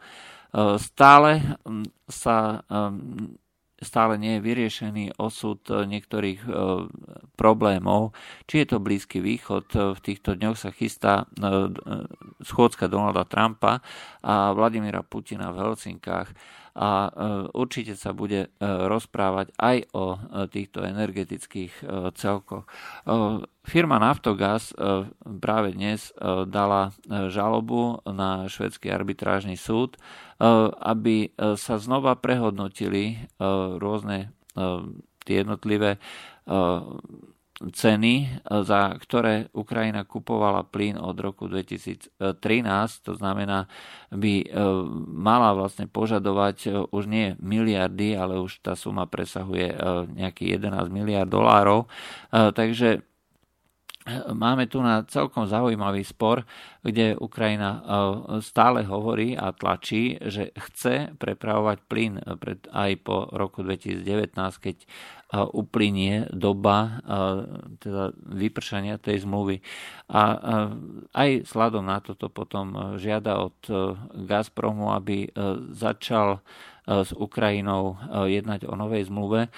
Stále 0.54 1.58
sa 2.06 2.62
stále 3.84 4.16
nie 4.16 4.40
je 4.40 4.44
vyriešený 4.46 5.04
osud 5.20 5.61
eh, 5.68 5.84
niektorých 5.84 6.40
problémov. 7.37 8.16
Či 8.49 8.64
je 8.64 8.66
to 8.73 8.78
Blízky 8.80 9.20
východ, 9.20 9.66
v 9.75 10.00
týchto 10.00 10.38
dňoch 10.38 10.56
sa 10.56 10.70
chystá 10.70 11.26
schôdzka 12.40 12.87
Donalda 12.87 13.26
Trumpa 13.26 13.82
a 14.23 14.54
Vladimíra 14.54 15.02
Putina 15.02 15.50
v 15.50 15.61
Helsinkách 15.66 16.30
a 16.75 17.11
určite 17.54 17.94
sa 17.94 18.11
bude 18.11 18.54
rozprávať 18.62 19.50
aj 19.58 19.76
o 19.94 20.18
týchto 20.50 20.82
energetických 20.82 21.70
celkoch. 22.14 22.66
Firma 23.66 23.99
Naftogaz 24.02 24.75
práve 25.42 25.75
dnes 25.75 26.14
dala 26.50 26.94
žalobu 27.30 27.99
na 28.06 28.46
švedský 28.50 28.90
arbitrážny 28.94 29.58
súd, 29.58 29.99
aby 30.81 31.31
sa 31.55 31.76
znova 31.79 32.19
prehodnotili 32.19 33.31
rôzne 33.79 34.35
tie 35.25 35.35
jednotlivé 35.41 35.99
ceny, 37.64 38.43
za 38.67 38.99
ktoré 38.99 39.47
Ukrajina 39.55 40.03
kupovala 40.03 40.67
plyn 40.67 40.99
od 40.99 41.14
roku 41.23 41.47
2013, 41.47 42.19
to 43.07 43.14
znamená, 43.14 43.71
by 44.11 44.43
mala 45.07 45.55
vlastne 45.55 45.87
požadovať 45.87 46.91
už 46.91 47.05
nie 47.07 47.38
miliardy, 47.38 48.19
ale 48.19 48.43
už 48.43 48.59
tá 48.59 48.75
suma 48.75 49.07
presahuje 49.07 49.71
nejakých 50.19 50.67
11 50.67 50.91
miliard 50.91 51.31
dolárov. 51.31 51.87
Takže 52.35 53.07
máme 54.37 54.68
tu 54.68 54.84
na 54.84 55.00
celkom 55.08 55.49
zaujímavý 55.49 56.04
spor, 56.04 56.44
kde 56.84 57.16
Ukrajina 57.16 57.70
e, 57.73 57.80
stále 58.44 58.84
hovorí 58.84 59.32
a 59.32 59.56
tlačí, 59.56 60.20
že 60.20 60.52
chce 60.52 61.16
prepravovať 61.16 61.78
plyn 61.88 62.20
aj 62.68 62.90
po 63.00 63.25
roku 63.32 63.64
2019, 63.64 64.04
keď 64.61 64.76
e, 64.76 64.87
uplynie 65.56 66.28
doba 66.37 66.76
e, 66.84 66.90
teda 67.80 68.12
vypršania 68.28 69.00
tej 69.00 69.25
zmluvy. 69.25 69.64
A 70.12 70.23
aj 71.16 71.49
sladom 71.49 71.88
na 71.88 71.96
toto 72.04 72.28
potom 72.28 73.00
žiada 73.00 73.40
od 73.40 73.56
Gazpromu, 74.28 74.92
aby 74.92 75.32
začal 75.73 76.44
s 76.85 77.17
Ukrajinou 77.17 77.97
e, 77.97 78.37
jednať 78.37 78.69
o 78.69 78.76
novej 78.76 79.09
zmluve. 79.09 79.49
E, 79.49 79.50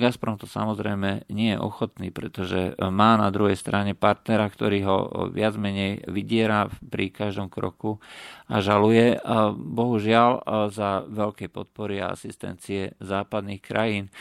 Gazprom 0.00 0.40
to 0.40 0.48
samozrejme 0.48 1.28
nie 1.28 1.52
je 1.52 1.58
ochotný, 1.60 2.08
pretože 2.08 2.72
má 2.80 3.20
na 3.20 3.28
druhej 3.28 3.56
strane 3.56 3.92
partnera, 3.92 4.48
ktorý 4.48 4.78
ho 4.88 4.96
viac 5.28 5.60
menej 5.60 6.08
vydiera 6.08 6.72
pri 6.88 7.12
každom 7.12 7.52
kroku 7.52 8.00
a 8.44 8.60
žaluje. 8.60 9.18
Bohužiaľ 9.56 10.30
za 10.68 11.04
veľkej 11.08 11.48
podpory 11.48 12.04
a 12.04 12.12
asistencie 12.12 12.92
západných 13.00 13.62
krajín. 13.64 14.12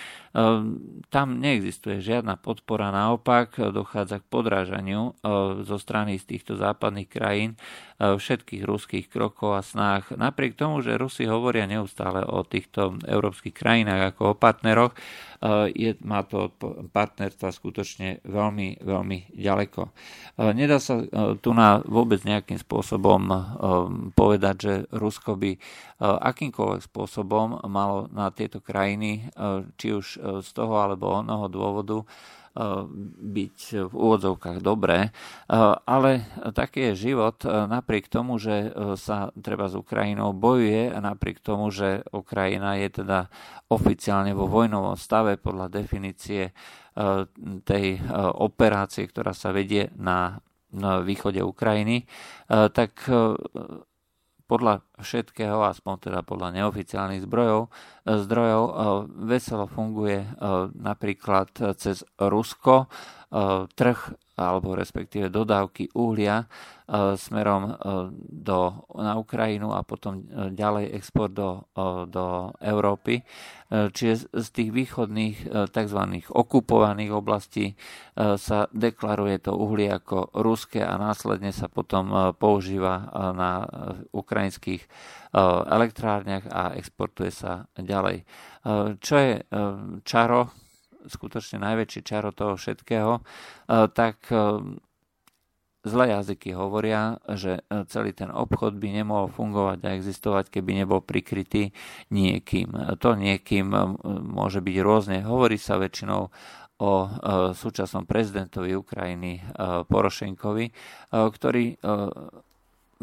Tam 1.11 1.27
neexistuje 1.37 1.99
žiadna 1.99 2.39
podpora, 2.39 2.89
naopak 2.89 3.59
dochádza 3.69 4.23
k 4.23 4.29
podrážaniu 4.31 5.13
zo 5.61 5.77
strany 5.77 6.17
z 6.17 6.25
týchto 6.25 6.55
západných 6.55 7.09
krajín 7.11 7.59
všetkých 7.99 8.63
ruských 8.65 9.05
krokov 9.11 9.59
a 9.59 9.61
snách. 9.61 10.15
Napriek 10.15 10.55
tomu, 10.57 10.81
že 10.81 10.97
Rusi 10.97 11.27
hovoria 11.29 11.69
neustále 11.69 12.25
o 12.25 12.41
týchto 12.47 12.97
európskych 13.05 13.53
krajinách 13.53 14.15
ako 14.15 14.33
o 14.33 14.39
partneroch, 14.39 14.97
je, 15.75 15.91
má 16.07 16.23
to 16.23 16.55
partnerstva 16.95 17.51
skutočne 17.51 18.23
veľmi, 18.23 18.79
veľmi 18.79 19.35
ďaleko. 19.35 19.91
Nedá 20.55 20.79
sa 20.79 21.03
tu 21.43 21.51
na 21.51 21.83
vôbec 21.83 22.23
nejakým 22.23 22.55
spôsobom 22.55 23.27
povedať, 24.15 24.55
že 24.55 24.73
Rusko 24.95 25.35
by 25.35 25.51
akýmkoľvek 25.99 26.81
spôsobom 26.87 27.59
malo 27.67 28.07
na 28.15 28.31
tieto 28.31 28.63
krajiny, 28.63 29.27
či 29.75 29.91
už 29.91 30.05
z 30.39 30.49
toho 30.55 30.79
alebo 30.79 31.19
onoho 31.19 31.51
dôvodu, 31.51 32.07
byť 32.53 33.89
v 33.89 33.93
úvodzovkách 33.93 34.61
dobré, 34.61 35.09
ale 35.89 36.29
taký 36.53 36.93
je 36.93 37.09
život 37.09 37.41
napriek 37.45 38.05
tomu, 38.05 38.37
že 38.37 38.69
sa 38.93 39.33
treba 39.33 39.65
s 39.65 39.73
Ukrajinou 39.73 40.37
bojuje 40.37 40.93
a 40.93 41.01
napriek 41.01 41.41
tomu, 41.41 41.73
že 41.73 42.05
Ukrajina 42.13 42.77
je 42.77 43.01
teda 43.01 43.33
oficiálne 43.73 44.37
vo 44.37 44.45
vojnovom 44.45 44.93
stave 44.93 45.41
podľa 45.41 45.73
definície 45.73 46.53
tej 47.65 47.85
operácie, 48.37 49.09
ktorá 49.09 49.33
sa 49.33 49.49
vedie 49.49 49.89
na, 49.97 50.37
na 50.69 51.01
východe 51.01 51.41
Ukrajiny, 51.41 52.05
tak 52.49 53.09
podľa 54.43 54.83
všetkého, 54.99 55.63
aspoň 55.63 56.11
teda 56.11 56.19
podľa 56.21 56.51
neoficiálnych 56.61 57.23
e, 57.65 57.69
zdrojov, 58.19 58.63
e, 58.63 58.73
veselo 59.25 59.65
funguje 59.65 60.19
e, 60.23 60.27
napríklad 60.75 61.75
cez 61.79 62.03
Rusko 62.19 62.91
trh 63.73 63.99
alebo 64.33 64.73
respektíve 64.73 65.29
dodávky 65.29 65.93
uhlia 65.93 66.41
e, 66.41 66.45
smerom 67.13 67.63
e, 67.69 67.73
do, 68.33 68.89
na 68.97 69.13
Ukrajinu 69.13 69.77
a 69.77 69.85
potom 69.85 70.25
e, 70.25 70.49
ďalej 70.57 70.89
export 70.97 71.37
do, 71.37 71.69
do 72.09 72.53
Európy. 72.61 73.21
Čiže 73.73 74.29
z 74.29 74.47
tých 74.53 74.69
východných 74.69 75.37
tzv. 75.73 76.01
okupovaných 76.29 77.09
oblastí 77.09 77.73
sa 78.13 78.69
deklaruje 78.69 79.49
to 79.49 79.57
uhlie 79.57 79.89
ako 79.89 80.29
ruské 80.37 80.85
a 80.85 80.93
následne 81.01 81.49
sa 81.49 81.65
potom 81.73 82.37
používa 82.37 83.09
na 83.33 83.65
ukrajinských 84.13 84.85
elektrárniach 85.73 86.45
a 86.53 86.77
exportuje 86.77 87.33
sa 87.33 87.65
ďalej. 87.73 88.29
Čo 89.01 89.15
je 89.17 89.41
čaro 90.05 90.53
skutočne 91.07 91.59
najväčší 91.61 92.01
čaro 92.03 92.31
toho 92.31 92.55
všetkého, 92.55 93.19
e, 93.19 93.21
tak 93.91 94.17
e, 94.31 94.59
zlé 95.83 96.05
jazyky 96.15 96.55
hovoria, 96.55 97.19
že 97.31 97.63
e, 97.67 97.83
celý 97.91 98.15
ten 98.15 98.31
obchod 98.31 98.79
by 98.79 99.03
nemohol 99.03 99.27
fungovať 99.31 99.79
a 99.83 99.95
existovať, 99.95 100.49
keby 100.49 100.83
nebol 100.83 101.03
prikrytý 101.03 101.75
niekým. 102.11 102.99
To 102.99 103.09
niekým 103.15 103.71
môže 104.23 104.63
byť 104.63 104.75
rôzne. 104.79 105.17
Hovorí 105.23 105.59
sa 105.59 105.79
väčšinou 105.79 106.31
o 106.83 106.93
súčasnom 107.53 108.03
prezidentovi 108.03 108.75
Ukrajiny 108.75 109.39
Porošenkovi, 109.87 110.65
ktorý 111.13 111.79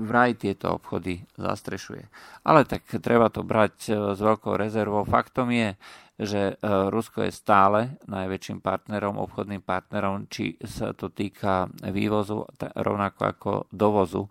vraj 0.00 0.36
tieto 0.36 0.76
obchody 0.76 1.24
zastrešuje. 1.40 2.08
Ale 2.44 2.64
tak 2.68 2.84
treba 3.00 3.32
to 3.32 3.40
brať 3.40 3.74
s 4.16 4.18
veľkou 4.20 4.56
rezervou. 4.56 5.04
Faktom 5.08 5.48
je, 5.54 5.80
že 6.20 6.42
e, 6.52 6.54
Rusko 6.92 7.24
je 7.24 7.32
stále 7.32 7.96
najväčším 8.04 8.60
partnerom, 8.60 9.16
obchodným 9.16 9.64
partnerom, 9.64 10.28
či 10.28 10.60
sa 10.60 10.92
to 10.92 11.08
týka 11.08 11.72
vývozu, 11.80 12.44
rovnako 12.60 13.20
ako 13.24 13.52
dovozu. 13.72 14.28
E, 14.28 14.30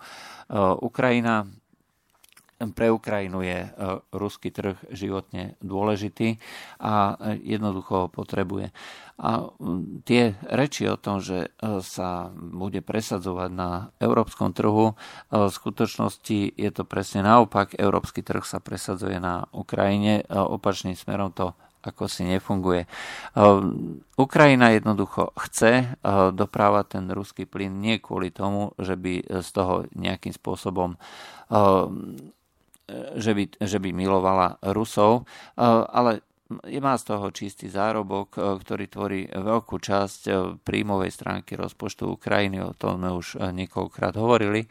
Ukrajina 0.85 1.49
pre 2.59 2.91
Ukrajinu 2.91 3.41
je 3.41 3.65
e, 3.65 3.69
ruský 4.13 4.53
trh 4.53 4.77
životne 4.93 5.57
dôležitý 5.65 6.37
a 6.77 7.17
jednoducho 7.41 8.05
ho 8.05 8.07
potrebuje. 8.11 8.69
A 9.19 9.51
tie 10.07 10.37
reči 10.47 10.87
o 10.87 10.95
tom, 10.95 11.19
že 11.19 11.51
sa 11.83 12.31
bude 12.31 12.79
presadzovať 12.79 13.49
na 13.51 13.91
európskom 13.99 14.55
trhu, 14.55 14.95
v 15.27 15.51
skutočnosti 15.51 16.55
je 16.55 16.69
to 16.71 16.87
presne 16.87 17.27
naopak. 17.27 17.75
Európsky 17.75 18.23
trh 18.23 18.47
sa 18.47 18.63
presadzuje 18.63 19.19
na 19.19 19.43
Ukrajine, 19.51 20.23
opačným 20.31 20.95
smerom 20.95 21.35
to 21.35 21.51
ako 21.83 22.11
si 22.11 22.27
nefunguje. 22.27 22.85
Ehm, 23.35 24.03
Ukrajina 24.19 24.75
jednoducho 24.75 25.31
chce 25.35 25.71
eh, 25.73 25.91
doprávať 26.31 26.85
ten 26.99 27.05
ruský 27.11 27.47
plyn 27.47 27.79
nie 27.79 28.01
kvôli 28.03 28.31
tomu, 28.31 28.75
že 28.79 28.99
by 28.99 29.43
z 29.43 29.49
toho 29.55 29.87
nejakým 29.95 30.35
spôsobom 30.35 30.99
ehm, 31.51 32.33
že 33.15 33.37
by, 33.37 33.43
že 33.61 33.77
by 33.77 33.93
milovala 33.93 34.57
Rusov, 34.73 35.29
ale 35.93 36.25
má 36.81 36.97
z 36.97 37.13
toho 37.13 37.29
čistý 37.29 37.69
zárobok, 37.69 38.33
ktorý 38.33 38.89
tvorí 38.89 39.29
veľkú 39.29 39.77
časť 39.77 40.21
príjmovej 40.65 41.11
stránky 41.13 41.53
rozpočtu 41.53 42.09
Ukrajiny, 42.09 42.57
o 42.65 42.73
tom 42.73 42.97
sme 42.97 43.11
už 43.13 43.27
niekoľkrát 43.53 44.17
hovorili. 44.17 44.65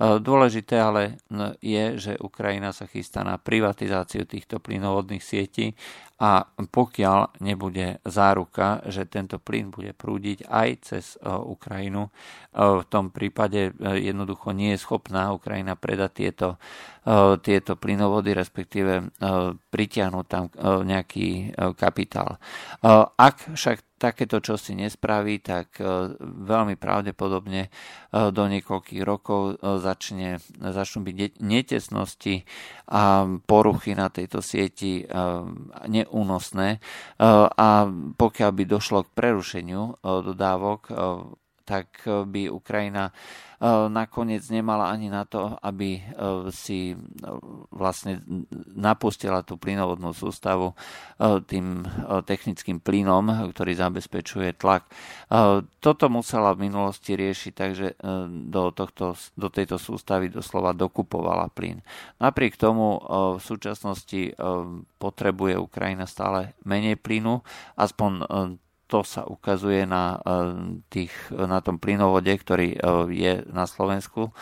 Dôležité 0.00 0.80
ale 0.80 1.20
je, 1.60 2.00
že 2.00 2.12
Ukrajina 2.16 2.72
sa 2.72 2.88
chystá 2.88 3.20
na 3.28 3.36
privatizáciu 3.36 4.24
týchto 4.24 4.56
plynovodných 4.56 5.20
sietí 5.20 5.76
a 6.18 6.50
pokiaľ 6.50 7.38
nebude 7.46 8.02
záruka, 8.02 8.82
že 8.90 9.06
tento 9.06 9.38
plyn 9.38 9.70
bude 9.70 9.94
prúdiť 9.94 10.50
aj 10.50 10.68
cez 10.82 11.14
e, 11.14 11.30
Ukrajinu, 11.30 12.10
e, 12.10 12.12
v 12.58 12.84
tom 12.90 13.14
prípade 13.14 13.70
e, 13.70 14.02
jednoducho 14.02 14.50
nie 14.50 14.74
je 14.74 14.82
schopná 14.82 15.30
Ukrajina 15.30 15.78
predať 15.78 16.10
tieto, 16.10 16.48
tieto 17.40 17.72
plynovody, 17.80 18.36
respektíve 18.36 19.16
pritiahnuť 19.72 20.26
tam 20.28 20.52
nejaký 20.84 21.56
kapitál. 21.72 22.36
Ak 23.16 23.48
však 23.48 23.96
takéto 23.98 24.38
čo 24.38 24.54
nespraví, 24.78 25.42
tak 25.42 25.82
veľmi 26.22 26.78
pravdepodobne 26.78 27.68
do 28.14 28.44
niekoľkých 28.46 29.02
rokov 29.02 29.58
začne, 29.60 30.38
začnú 30.56 31.02
byť 31.02 31.42
netesnosti 31.42 32.46
a 32.88 33.26
poruchy 33.26 33.98
na 33.98 34.08
tejto 34.08 34.38
sieti 34.38 35.02
neúnosné. 35.90 36.68
A 37.58 37.68
pokiaľ 38.14 38.50
by 38.54 38.64
došlo 38.64 38.98
k 39.04 39.14
prerušeniu 39.18 39.98
dodávok, 40.00 40.80
tak 41.68 42.00
by 42.08 42.48
Ukrajina 42.48 43.12
E, 43.58 43.66
nakoniec 43.90 44.46
nemala 44.54 44.86
ani 44.86 45.10
na 45.10 45.26
to, 45.26 45.58
aby 45.58 45.98
e, 45.98 46.02
si 46.54 46.94
vlastne 47.74 48.22
napustila 48.70 49.42
tú 49.42 49.58
plynovodnú 49.58 50.14
sústavu 50.14 50.72
tým 51.18 51.82
technickým 52.24 52.78
plynom, 52.78 53.50
ktorý 53.50 53.74
zabezpečuje 53.74 54.54
tlak. 54.54 54.86
Toto 55.82 56.06
musela 56.06 56.54
v 56.54 56.70
minulosti 56.70 57.18
riešiť, 57.18 57.52
takže 57.54 57.86
do, 58.46 58.70
tohto, 58.70 59.18
do 59.34 59.48
tejto 59.50 59.76
sústavy 59.82 60.30
doslova 60.30 60.74
dokupovala 60.74 61.50
plyn. 61.50 61.82
Napriek 62.22 62.54
tomu 62.54 62.98
v 63.38 63.42
súčasnosti 63.42 64.34
potrebuje 64.98 65.54
Ukrajina 65.58 66.06
stále 66.06 66.54
menej 66.62 66.98
plynu, 66.98 67.42
aspoň 67.74 68.10
to 68.88 69.04
sa 69.04 69.28
ukazuje 69.28 69.84
na, 69.84 70.16
tých, 70.88 71.12
na 71.30 71.60
tom 71.60 71.76
plynovode, 71.76 72.32
ktorý 72.32 72.80
je 73.12 73.44
na 73.52 73.68
Slovensku 73.68 74.32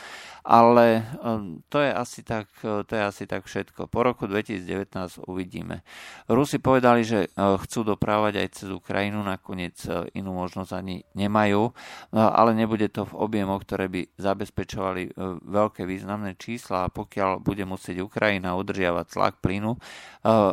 ale 0.47 1.03
um, 1.27 1.59
to 1.67 1.83
je 1.83 1.91
asi 1.91 2.23
tak, 2.23 2.47
uh, 2.63 2.87
to 2.87 2.95
je 2.95 3.03
asi 3.03 3.27
tak 3.27 3.51
všetko. 3.51 3.91
Po 3.91 4.07
roku 4.07 4.31
2019 4.31 5.27
uvidíme. 5.27 5.83
Rusi 6.31 6.63
povedali, 6.63 7.03
že 7.03 7.27
uh, 7.35 7.59
chcú 7.59 7.83
doprávať 7.83 8.47
aj 8.47 8.49
cez 8.55 8.69
Ukrajinu, 8.71 9.27
nakoniec 9.27 9.75
uh, 9.91 10.07
inú 10.15 10.39
možnosť 10.39 10.71
ani 10.71 11.03
nemajú, 11.19 11.75
ale 12.13 12.55
nebude 12.55 12.87
to 12.93 13.03
v 13.09 13.19
objemoch, 13.19 13.67
ktoré 13.67 13.91
by 13.91 14.07
zabezpečovali 14.21 15.17
veľké 15.43 15.83
významné 15.89 16.39
čísla 16.39 16.87
a 16.87 16.93
pokiaľ 16.93 17.43
bude 17.43 17.65
musieť 17.67 18.05
Ukrajina 18.05 18.55
udržiavať 18.55 19.07
tlak 19.11 19.35
plynu, 19.41 19.81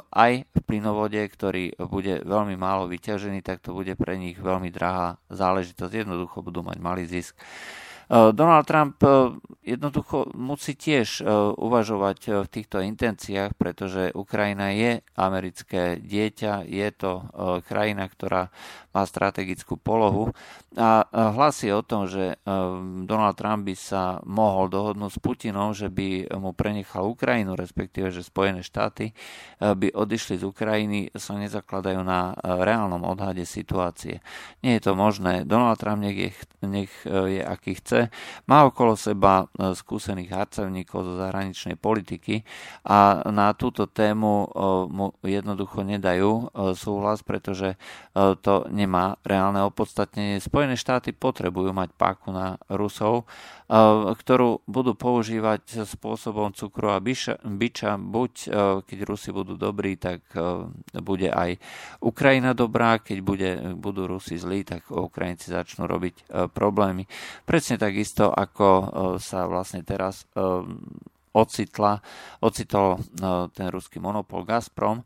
aj 0.09 0.31
v 0.47 0.59
plynovode, 0.63 1.19
ktorý 1.19 1.75
bude 1.77 2.23
veľmi 2.23 2.55
málo 2.55 2.87
vyťažený, 2.89 3.43
tak 3.43 3.59
to 3.61 3.75
bude 3.75 3.93
pre 3.99 4.15
nich 4.15 4.39
veľmi 4.39 4.71
drahá 4.71 5.19
záležitosť. 5.29 5.93
Jednoducho 6.07 6.41
budú 6.41 6.63
mať 6.63 6.77
malý 6.79 7.03
zisk. 7.05 7.35
Eh, 8.13 8.29
Donald 8.33 8.69
Trump 8.69 9.01
eh, 9.01 9.09
jednoducho 9.65 10.29
musí 10.37 10.77
tiež 10.77 11.21
eh, 11.21 11.27
uvažovať 11.57 12.45
v 12.45 12.47
týchto 12.47 12.77
intenciách, 12.85 13.57
pretože 13.57 14.13
Ukrajina 14.13 14.69
je 14.69 15.01
americké 15.17 15.97
dieťa, 15.97 16.69
je 16.69 16.87
to 16.93 17.25
krajina, 17.65 18.05
ktorá 18.05 18.53
má 18.93 19.03
strategickú 19.03 19.75
polohu 19.75 20.31
a 20.73 21.05
hlasí 21.33 21.69
o 21.69 21.85
tom, 21.85 22.09
že 22.09 22.41
Donald 23.05 23.37
Trump 23.37 23.65
by 23.65 23.75
sa 23.77 24.17
mohol 24.25 24.73
dohodnúť 24.73 25.11
s 25.13 25.19
Putinom, 25.21 25.73
že 25.73 25.89
by 25.89 26.33
mu 26.37 26.53
prenechal 26.53 27.05
Ukrajinu, 27.13 27.53
respektíve, 27.53 28.09
že 28.09 28.25
Spojené 28.25 28.65
štáty 28.65 29.13
by 29.61 29.93
odišli 29.93 30.41
z 30.41 30.43
Ukrajiny, 30.49 31.13
sa 31.13 31.37
nezakladajú 31.37 32.01
na 32.01 32.33
reálnom 32.41 33.05
odhade 33.05 33.45
situácie. 33.45 34.25
Nie 34.65 34.81
je 34.81 34.89
to 34.89 34.93
možné. 34.97 35.45
Donald 35.45 35.77
Trump 35.77 36.01
nech 36.01 36.17
je, 36.17 36.29
nech 36.65 36.93
je 37.05 37.41
aký 37.45 37.77
chce, 37.77 38.09
má 38.49 38.65
okolo 38.65 38.97
seba 38.97 39.45
e, 39.45 39.73
skúsených 39.75 40.29
harcevníkov 40.31 40.99
zo 41.05 41.13
zahraničnej 41.19 41.77
politiky 41.77 42.43
a 42.87 43.23
na 43.29 43.53
túto 43.53 43.85
tému 43.85 44.33
e, 44.43 44.47
mu 44.89 45.05
jednoducho 45.21 45.83
nedajú 45.83 46.31
e, 46.31 46.43
súhlas, 46.73 47.21
pretože 47.21 47.75
to 48.13 48.69
nemá 48.83 49.15
reálne 49.23 49.63
opodstatnenie. 49.63 50.43
Spojené 50.43 50.75
štáty 50.75 51.15
potrebujú 51.15 51.71
mať 51.71 51.95
páku 51.95 52.35
na 52.35 52.59
Rusov, 52.67 53.23
ktorú 54.19 54.59
budú 54.67 54.91
používať 54.93 55.87
spôsobom 55.87 56.51
cukru 56.51 56.91
a 56.91 56.99
biča. 56.99 57.39
Buď 57.97 58.33
keď 58.83 58.97
Rusi 59.07 59.31
budú 59.31 59.55
dobrí, 59.55 59.95
tak 59.95 60.27
bude 60.99 61.31
aj 61.31 61.55
Ukrajina 62.03 62.51
dobrá, 62.51 62.99
keď 62.99 63.17
bude, 63.23 63.51
budú 63.79 64.05
Rusi 64.05 64.35
zlí, 64.35 64.67
tak 64.67 64.91
Ukrajinci 64.91 65.49
začnú 65.49 65.87
robiť 65.87 66.29
problémy. 66.51 67.07
Presne 67.47 67.79
takisto, 67.79 68.29
ako 68.29 68.67
sa 69.17 69.47
vlastne 69.47 69.81
teraz 69.87 70.27
ocitla, 71.33 71.99
ocitol 72.45 73.01
ten 73.57 73.67
ruský 73.73 73.97
monopol 73.97 74.45
Gazprom 74.45 75.01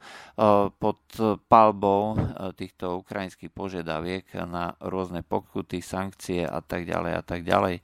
pod 0.77 0.99
palbou 1.47 2.19
týchto 2.59 2.99
ukrajinských 3.01 3.49
požiadaviek 3.49 4.35
na 4.43 4.75
rôzne 4.83 5.23
pokuty, 5.23 5.79
sankcie 5.79 6.43
a 6.43 6.59
tak 6.59 6.83
ďalej 6.83 7.13
a 7.15 7.23
tak 7.23 7.41
ďalej. 7.47 7.79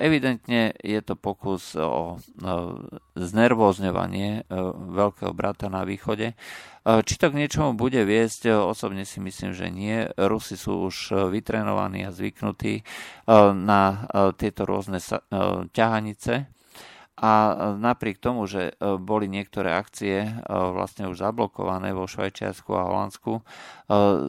Evidentne 0.00 0.72
je 0.80 1.00
to 1.04 1.14
pokus 1.14 1.76
o 1.76 2.16
znervozňovanie 3.14 4.48
veľkého 4.96 5.32
brata 5.36 5.68
na 5.68 5.84
východe. 5.84 6.32
Či 6.88 7.14
to 7.20 7.28
k 7.28 7.38
niečomu 7.44 7.76
bude 7.76 8.00
viesť, 8.00 8.48
osobne 8.64 9.04
si 9.04 9.20
myslím, 9.20 9.52
že 9.52 9.68
nie. 9.68 10.08
Rusi 10.16 10.56
sú 10.56 10.88
už 10.88 11.28
vytrenovaní 11.28 12.08
a 12.08 12.16
zvyknutí 12.16 12.80
na 13.52 14.08
tieto 14.40 14.64
rôzne 14.64 14.96
ťahanice 15.76 16.48
a 17.18 17.30
napriek 17.74 18.22
tomu, 18.22 18.46
že 18.46 18.70
e, 18.78 18.94
boli 18.94 19.26
niektoré 19.26 19.74
akcie 19.74 20.22
e, 20.22 20.30
vlastne 20.46 21.10
už 21.10 21.18
zablokované 21.18 21.90
vo 21.90 22.06
Švajčiarsku 22.06 22.70
a 22.78 22.86
Holandsku, 22.86 23.32
e, 23.34 23.42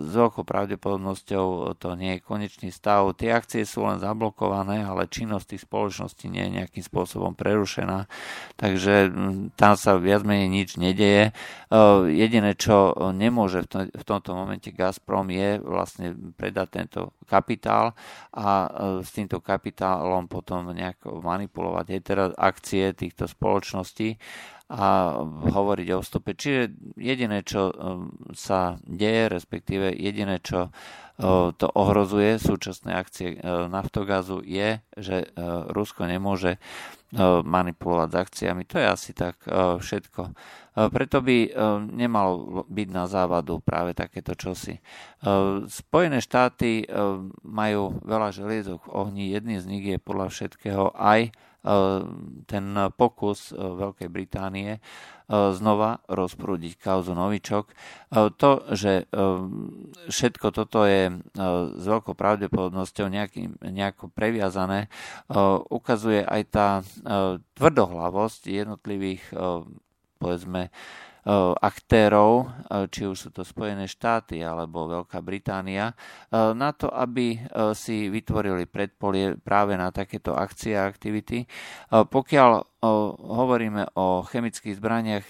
s 0.01 0.11
veľkou 0.17 0.41
pravdepodobnosťou 0.41 1.77
to 1.77 1.89
nie 1.93 2.17
je 2.17 2.25
konečný 2.25 2.73
stav. 2.73 3.13
Tie 3.13 3.29
akcie 3.29 3.61
sú 3.61 3.85
len 3.85 4.01
zablokované, 4.01 4.81
ale 4.81 5.05
činnosť 5.05 5.53
tých 5.53 5.69
spoločností 5.69 6.33
nie 6.33 6.49
je 6.49 6.55
nejakým 6.61 6.81
spôsobom 6.81 7.37
prerušená, 7.37 8.09
takže 8.57 9.13
tam 9.53 9.77
sa 9.77 10.01
viac 10.01 10.25
menej 10.25 10.49
nič 10.49 10.69
nedeje. 10.81 11.29
Jediné, 12.09 12.57
čo 12.57 12.97
nemôže 13.13 13.69
v 13.69 14.03
tomto 14.03 14.33
momente 14.33 14.73
Gazprom 14.73 15.29
je 15.29 15.61
vlastne 15.61 16.17
predať 16.33 16.67
tento 16.73 17.01
kapitál 17.29 17.93
a 18.33 18.65
s 19.05 19.13
týmto 19.13 19.37
kapitálom 19.37 20.25
potom 20.25 20.73
nejako 20.73 21.21
manipulovať. 21.21 21.85
Je 21.93 22.01
teraz 22.01 22.29
akcie 22.33 22.78
akcie 22.79 22.95
týchto 22.95 23.27
spoločností 23.27 24.15
a 24.69 25.17
hovoriť 25.49 25.87
o 25.97 25.99
vstupe. 25.99 26.37
Čiže 26.37 26.71
jediné, 26.95 27.41
čo 27.41 27.73
um, 27.73 28.13
sa 28.37 28.77
deje, 28.85 29.27
respektíve 29.33 29.89
jediné, 29.97 30.37
čo 30.39 30.69
uh, 30.69 31.49
to 31.57 31.67
ohrozuje 31.73 32.37
súčasné 32.37 32.93
akcie 32.93 33.41
uh, 33.41 33.65
Naftogazu 33.65 34.45
je, 34.45 34.79
že 34.95 35.33
Rusko 35.73 36.05
nemôže 36.07 36.61
manipulovať 37.41 38.09
s 38.13 38.19
akciami. 38.21 38.69
To 38.69 38.77
je 38.77 38.85
asi 38.85 39.17
tak 39.17 39.41
všetko. 39.81 40.29
Preto 40.93 41.25
by 41.25 41.37
nemalo 41.89 42.61
byť 42.69 42.89
na 42.93 43.09
závadu 43.09 43.57
práve 43.65 43.97
takéto 43.97 44.37
čosi. 44.37 44.77
Spojené 45.65 46.21
štáty 46.21 46.85
majú 47.41 47.97
veľa 48.05 48.29
želiezok 48.29 48.85
v 48.85 48.93
ohni. 48.93 49.33
Jedným 49.33 49.57
z 49.57 49.65
nich 49.65 49.85
je 49.89 49.97
podľa 49.97 50.29
všetkého 50.29 50.93
aj 50.93 51.33
ten 52.47 52.65
pokus 52.95 53.51
eh, 53.51 53.59
Veľkej 53.59 54.09
Británie 54.09 54.77
eh, 54.77 54.81
znova 55.29 55.99
rozprúdiť 56.07 56.79
kauzu 56.79 57.11
Novičok. 57.13 57.65
To, 58.09 58.51
že 58.73 59.05
všetko 60.09 60.47
toto 60.49 60.81
je 60.89 61.13
s 61.77 61.83
veľkou 61.85 62.17
pravdepodobnosťou 62.17 63.05
nejaký, 63.05 63.53
nejako 63.61 64.09
previazané, 64.09 64.89
ukazuje 65.69 66.25
aj 66.25 66.41
tá 66.49 66.67
tvrdohlavosť 67.53 68.49
jednotlivých 68.49 69.21
povedzme 70.17 70.73
aktérov, 71.59 72.31
e, 72.41 72.87
či 72.87 73.03
už 73.05 73.17
sú 73.17 73.29
to 73.35 73.43
Spojené 73.43 73.85
štáty 73.85 74.39
alebo 74.39 74.87
Veľká 74.87 75.19
Británia, 75.19 75.91
e, 75.91 75.93
na 76.55 76.71
to, 76.71 76.87
aby 76.87 77.41
si 77.75 78.07
vytvorili 78.07 78.65
predpolie 78.65 79.35
práve 79.39 79.75
na 79.75 79.91
takéto 79.91 80.33
akcie 80.33 80.77
a 80.77 80.87
aktivity. 80.87 81.43
Pokiaľ 81.89 82.81
hovoríme 83.19 83.93
o 83.99 84.23
chemických 84.23 84.77
zbraniach, 84.79 85.25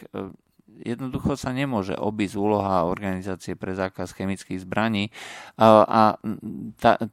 jednoducho 0.84 1.36
sa 1.36 1.52
nemôže 1.52 1.96
obísť 1.98 2.36
úloha 2.40 2.88
organizácie 2.88 3.56
pre 3.60 3.76
zákaz 3.76 4.16
chemických 4.16 4.64
zbraní 4.64 5.12
a 5.60 6.16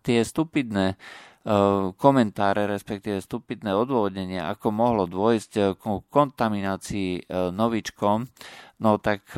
tie 0.03 0.21
stupidné 0.23 0.95
komentáre, 1.94 2.66
respektíve 2.66 3.22
stupidné 3.22 3.70
odôvodnenie, 3.70 4.42
ako 4.42 4.74
mohlo 4.74 5.06
dôjsť 5.06 5.78
k 5.78 5.82
kontaminácii 6.11 7.30
novičkom, 7.54 8.26
no 8.82 8.90
tak 8.98 9.30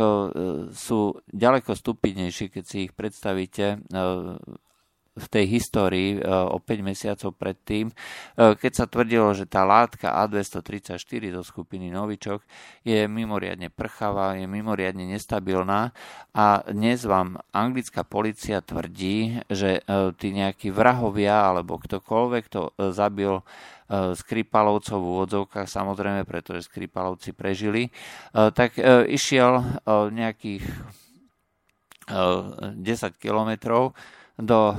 sú 0.73 1.01
ďaleko 1.29 1.77
stupidnejšie, 1.77 2.49
keď 2.49 2.65
si 2.65 2.89
ich 2.89 2.93
predstavíte 2.97 3.85
v 5.19 5.27
tej 5.27 5.45
histórii 5.51 6.17
e, 6.17 6.19
o 6.25 6.63
5 6.63 6.81
mesiacov 6.81 7.35
predtým, 7.35 7.91
keď 8.39 8.73
sa 8.73 8.87
tvrdilo, 8.87 9.35
že 9.35 9.51
tá 9.51 9.67
látka 9.67 10.15
A234 10.27 11.23
zo 11.35 11.43
skupiny 11.43 11.91
Novičok 11.91 12.47
je 12.87 13.05
mimoriadne 13.11 13.69
prchavá, 13.69 14.39
je 14.39 14.47
mimoriadne 14.47 15.05
nestabilná 15.11 15.91
a 16.33 16.63
dnes 16.71 17.03
vám 17.03 17.43
anglická 17.51 18.07
policia 18.07 18.63
tvrdí, 18.63 19.43
že 19.51 19.83
tí 20.17 20.29
nejakí 20.31 20.71
vrahovia 20.71 21.51
alebo 21.51 21.83
ktokoľvek 21.83 22.45
to 22.47 22.73
zabil 22.95 23.43
Skripalovcov 23.89 25.01
v 25.01 25.11
úvodzovkách, 25.17 25.65
samozrejme, 25.65 26.29
pretože 26.29 26.69
Skripalovci 26.69 27.33
prežili, 27.33 27.89
tak 28.33 28.77
išiel 29.09 29.81
nejakých 30.13 30.65
10 32.09 32.77
kilometrov 33.17 33.97
do 34.39 34.71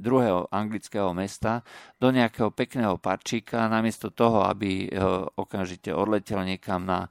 druhého 0.00 0.44
anglického 0.52 1.16
mesta, 1.16 1.64
do 1.96 2.12
nejakého 2.12 2.52
pekného 2.52 3.00
parčíka, 3.00 3.64
namiesto 3.64 4.12
toho, 4.12 4.44
aby 4.44 4.92
okamžite 5.40 5.88
odletel 5.96 6.44
niekam 6.44 6.84
na 6.84 7.08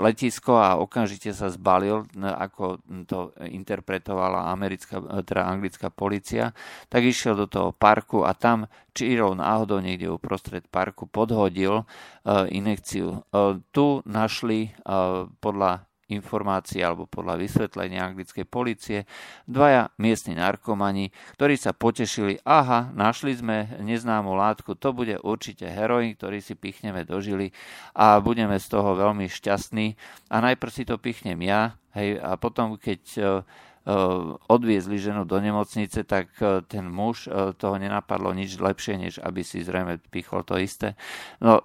letisko 0.00 0.56
a 0.56 0.80
okamžite 0.80 1.36
sa 1.36 1.52
zbalil, 1.52 2.08
ako 2.16 2.80
to 3.08 3.32
interpretovala 3.44 4.52
americká, 4.52 5.00
teda 5.24 5.48
anglická 5.48 5.88
policia, 5.92 6.56
tak 6.88 7.04
išiel 7.04 7.36
do 7.36 7.46
toho 7.48 7.76
parku 7.76 8.24
a 8.24 8.32
tam 8.36 8.68
čírov 8.92 9.36
náhodou 9.36 9.80
niekde 9.80 10.12
uprostred 10.12 10.64
parku 10.68 11.08
podhodil 11.08 11.84
inekciu. 12.52 13.24
Tu 13.72 13.86
našli 14.04 14.72
podľa 15.40 15.91
informácií 16.12 16.84
alebo 16.84 17.08
podľa 17.08 17.40
vysvetlenia 17.40 18.04
anglickej 18.12 18.44
policie 18.44 19.08
dvaja 19.48 19.88
miestni 19.96 20.36
narkomani, 20.36 21.10
ktorí 21.34 21.56
sa 21.56 21.72
potešili, 21.72 22.38
aha, 22.44 22.92
našli 22.92 23.32
sme 23.32 23.80
neznámu 23.80 24.36
látku, 24.36 24.76
to 24.76 24.92
bude 24.92 25.16
určite 25.24 25.64
heroin, 25.66 26.12
ktorý 26.12 26.44
si 26.44 26.52
pichneme 26.52 27.02
do 27.08 27.18
žily 27.18 27.50
a 27.96 28.20
budeme 28.20 28.60
z 28.60 28.66
toho 28.68 28.92
veľmi 28.94 29.26
šťastní. 29.26 29.96
A 30.28 30.36
najprv 30.44 30.70
si 30.72 30.84
to 30.84 31.00
pichnem 31.00 31.40
ja, 31.42 31.74
hej, 31.96 32.20
a 32.20 32.36
potom 32.36 32.76
keď 32.76 33.00
odviezli 34.46 34.94
ženu 34.98 35.26
do 35.26 35.42
nemocnice, 35.42 36.06
tak 36.06 36.30
eh, 36.38 36.62
ten 36.62 36.86
muž 36.86 37.26
eh, 37.26 37.50
toho 37.58 37.76
nenapadlo 37.78 38.30
nič 38.30 38.62
lepšie, 38.62 38.94
než 38.98 39.14
aby 39.18 39.42
si 39.42 39.66
zrejme 39.66 39.98
pichol 40.14 40.46
to 40.46 40.54
isté. 40.58 40.94
No, 41.42 41.64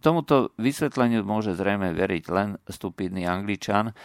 tomuto 0.00 0.52
vysvetleniu 0.60 1.24
môže 1.24 1.56
zrejme 1.56 1.96
veriť 1.96 2.24
len 2.32 2.48
stupidný 2.68 3.24
angličan, 3.24 3.96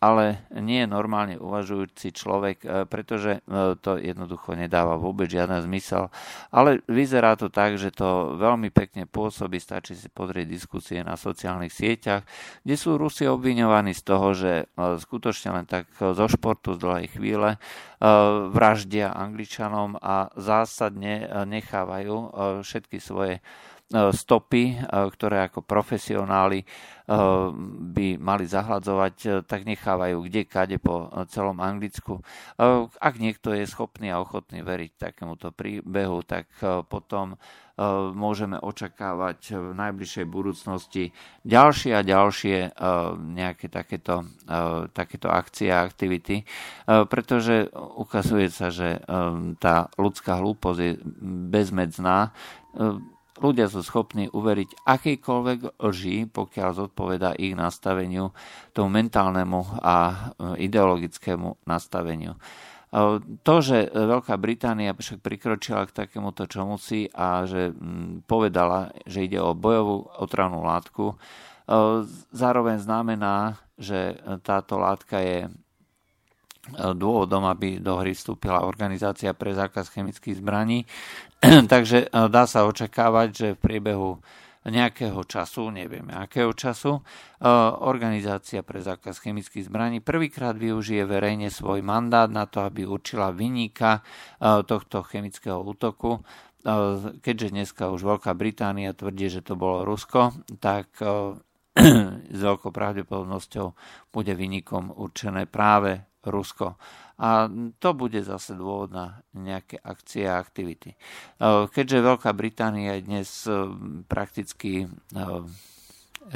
ale 0.00 0.46
nie 0.54 0.84
je 0.84 0.88
normálne 0.88 1.36
uvažujúci 1.36 2.14
človek, 2.14 2.88
pretože 2.88 3.42
to 3.82 4.00
jednoducho 4.00 4.56
nedáva 4.56 4.96
vôbec 4.96 5.28
žiaden 5.28 5.60
zmysel. 5.64 6.08
Ale 6.52 6.80
vyzerá 6.88 7.36
to 7.36 7.52
tak, 7.52 7.76
že 7.76 7.92
to 7.92 8.38
veľmi 8.38 8.72
pekne 8.72 9.04
pôsobí, 9.08 9.60
stačí 9.60 9.96
si 9.98 10.08
pozrieť 10.08 10.46
diskusie 10.48 11.00
na 11.04 11.18
sociálnych 11.18 11.72
sieťach, 11.72 12.24
kde 12.64 12.76
sú 12.76 12.96
Rusi 12.96 13.28
obviňovaní 13.28 13.92
z 13.92 14.02
toho, 14.02 14.28
že 14.32 14.52
skutočne 14.76 15.62
len 15.62 15.66
tak 15.68 15.90
zo 15.98 16.26
športu, 16.30 16.78
z 16.78 16.85
dlhej 16.86 17.06
chvíle 17.18 17.50
e, 17.54 17.58
vraždia 18.54 19.10
Angličanom 19.10 19.98
a 19.98 20.30
zásadne 20.38 21.26
e, 21.26 21.44
nechávajú 21.44 22.14
e, 22.14 22.28
všetky 22.62 23.02
svoje 23.02 23.42
stopy, 23.92 24.82
ktoré 24.86 25.46
ako 25.46 25.62
profesionáli 25.62 26.66
by 27.94 28.18
mali 28.18 28.44
zahľadzovať, 28.50 29.46
tak 29.46 29.62
nechávajú 29.62 30.26
kde 30.26 30.42
kade 30.42 30.82
po 30.82 31.06
celom 31.30 31.62
Anglicku. 31.62 32.18
Ak 32.98 33.14
niekto 33.22 33.54
je 33.54 33.62
schopný 33.62 34.10
a 34.10 34.18
ochotný 34.18 34.66
veriť 34.66 34.90
takémuto 34.98 35.54
príbehu, 35.54 36.26
tak 36.26 36.50
potom 36.90 37.38
môžeme 38.16 38.58
očakávať 38.58 39.54
v 39.54 39.66
najbližšej 39.76 40.26
budúcnosti 40.26 41.14
ďalšie 41.46 41.92
a 41.94 42.02
ďalšie 42.02 42.74
nejaké 43.38 43.70
takéto, 43.70 44.26
takéto 44.90 45.30
akcie 45.30 45.70
a 45.70 45.86
aktivity, 45.86 46.42
pretože 46.88 47.70
ukazuje 47.94 48.50
sa, 48.50 48.74
že 48.74 48.98
tá 49.62 49.92
ľudská 49.94 50.42
hlúposť 50.42 50.80
je 50.82 50.92
bezmedzná 51.54 52.34
ľudia 53.40 53.68
sú 53.68 53.84
schopní 53.84 54.32
uveriť 54.32 54.84
akýkoľvek 54.84 55.80
lži, 55.80 56.28
pokiaľ 56.32 56.70
zodpoveda 56.72 57.36
ich 57.36 57.52
nastaveniu, 57.52 58.32
tomu 58.72 58.88
mentálnemu 58.96 59.80
a 59.80 59.96
ideologickému 60.56 61.68
nastaveniu. 61.68 62.36
To, 63.44 63.54
že 63.60 63.92
Veľká 63.92 64.40
Británia 64.40 64.96
však 64.96 65.20
prikročila 65.20 65.84
k 65.84 66.06
takémuto 66.06 66.48
čomusi 66.48 67.10
a 67.12 67.44
že 67.44 67.74
povedala, 68.24 68.94
že 69.04 69.26
ide 69.28 69.36
o 69.42 69.52
bojovú 69.52 70.08
otravnú 70.16 70.64
látku, 70.64 71.18
zároveň 72.30 72.80
znamená, 72.80 73.58
že 73.76 74.16
táto 74.40 74.80
látka 74.80 75.20
je 75.20 75.50
dôvodom, 76.76 77.46
aby 77.46 77.78
do 77.78 77.94
hry 78.00 78.10
vstúpila 78.10 78.66
organizácia 78.66 79.30
pre 79.34 79.54
zákaz 79.54 79.86
chemických 79.86 80.42
zbraní. 80.42 80.82
Takže 81.72 82.10
dá 82.10 82.44
sa 82.48 82.64
očakávať, 82.64 83.28
že 83.32 83.48
v 83.54 83.62
priebehu 83.62 84.10
nejakého 84.66 85.22
času, 85.22 85.70
nevieme 85.70 86.10
akého 86.10 86.50
času, 86.50 86.98
e, 86.98 87.00
Organizácia 87.86 88.66
pre 88.66 88.82
zákaz 88.82 89.22
chemických 89.22 89.70
zbraní 89.70 90.02
prvýkrát 90.02 90.58
využije 90.58 91.06
verejne 91.06 91.54
svoj 91.54 91.86
mandát 91.86 92.26
na 92.26 92.50
to, 92.50 92.66
aby 92.66 92.82
určila 92.82 93.30
vyníka 93.30 94.02
e, 94.02 94.62
tohto 94.66 95.06
chemického 95.06 95.62
útoku. 95.62 96.18
E, 96.18 96.20
keďže 97.22 97.54
dneska 97.54 97.94
už 97.94 98.02
Veľká 98.02 98.34
Británia 98.34 98.90
tvrdí, 98.90 99.30
že 99.30 99.46
to 99.46 99.54
bolo 99.54 99.86
Rusko, 99.86 100.34
tak 100.58 100.90
s 102.36 102.40
veľkou 102.40 102.74
pravdepodobnosťou 102.74 103.66
bude 104.10 104.32
vynikom 104.34 104.90
určené 104.98 105.46
práve 105.46 106.02
Rusko. 106.26 106.74
A 107.16 107.48
to 107.80 107.96
bude 107.96 108.20
zase 108.20 108.52
dôvod 108.52 108.92
na 108.92 109.24
nejaké 109.32 109.80
akcie 109.80 110.28
a 110.28 110.36
aktivity. 110.36 110.92
E, 110.92 110.96
keďže 111.72 112.04
Veľká 112.04 112.30
Británia 112.36 113.00
je 113.00 113.08
dnes 113.08 113.28
e, 113.48 113.72
prakticky 114.04 114.84
e, 114.84 114.86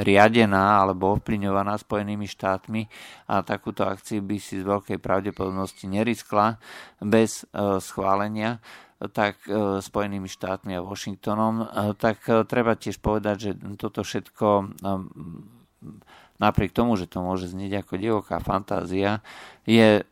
riadená 0.00 0.80
alebo 0.80 1.20
ovplyňovaná 1.20 1.76
Spojenými 1.76 2.24
štátmi 2.24 2.88
a 3.28 3.44
takúto 3.44 3.84
akciu 3.84 4.24
by 4.24 4.40
si 4.40 4.62
z 4.62 4.64
veľkej 4.64 5.02
pravdepodobnosti 5.02 5.82
neriskla 5.90 6.62
bez 7.02 7.42
schválenia 7.82 8.62
tak 9.10 9.42
Spojenými 9.82 10.30
štátmi 10.30 10.78
a 10.78 10.84
Washingtonom, 10.86 11.66
tak 11.98 12.22
treba 12.46 12.78
tiež 12.78 13.02
povedať, 13.02 13.36
že 13.40 13.52
toto 13.74 14.06
všetko 14.06 14.78
napriek 16.38 16.70
tomu, 16.70 16.94
že 16.94 17.10
to 17.10 17.24
môže 17.24 17.50
znieť 17.50 17.84
ako 17.84 17.94
divoká 17.98 18.38
fantázia, 18.38 19.20
je 19.66 20.04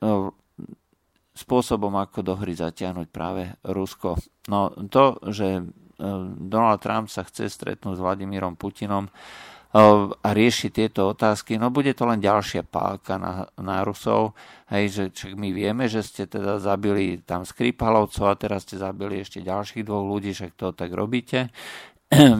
spôsobom, 1.38 1.94
ako 1.94 2.26
do 2.26 2.34
hry 2.34 2.58
zatiahnuť 2.58 3.06
práve 3.14 3.54
Rusko. 3.62 4.18
No 4.50 4.74
to, 4.90 5.22
že 5.30 5.48
e, 5.58 5.62
Donald 6.34 6.82
Trump 6.82 7.06
sa 7.06 7.22
chce 7.22 7.46
stretnúť 7.46 7.94
s 7.94 8.02
Vladimírom 8.02 8.58
Putinom 8.58 9.06
e, 9.06 9.10
a 10.10 10.28
rieši 10.34 10.74
tieto 10.74 11.14
otázky, 11.14 11.54
no 11.54 11.70
bude 11.70 11.94
to 11.94 12.10
len 12.10 12.18
ďalšia 12.18 12.66
pálka 12.66 13.22
na, 13.22 13.46
na 13.54 13.86
Rusov, 13.86 14.34
hej, 14.74 14.84
že 14.90 15.04
čak 15.14 15.38
my 15.38 15.54
vieme, 15.54 15.86
že 15.86 16.02
ste 16.02 16.26
teda 16.26 16.58
zabili 16.58 17.22
tam 17.22 17.46
Skripalovcov 17.46 18.26
a 18.26 18.34
teraz 18.34 18.66
ste 18.66 18.82
zabili 18.82 19.22
ešte 19.22 19.38
ďalších 19.38 19.86
dvoch 19.86 20.02
ľudí, 20.02 20.34
však 20.34 20.58
to 20.58 20.74
tak 20.74 20.90
robíte. 20.90 21.54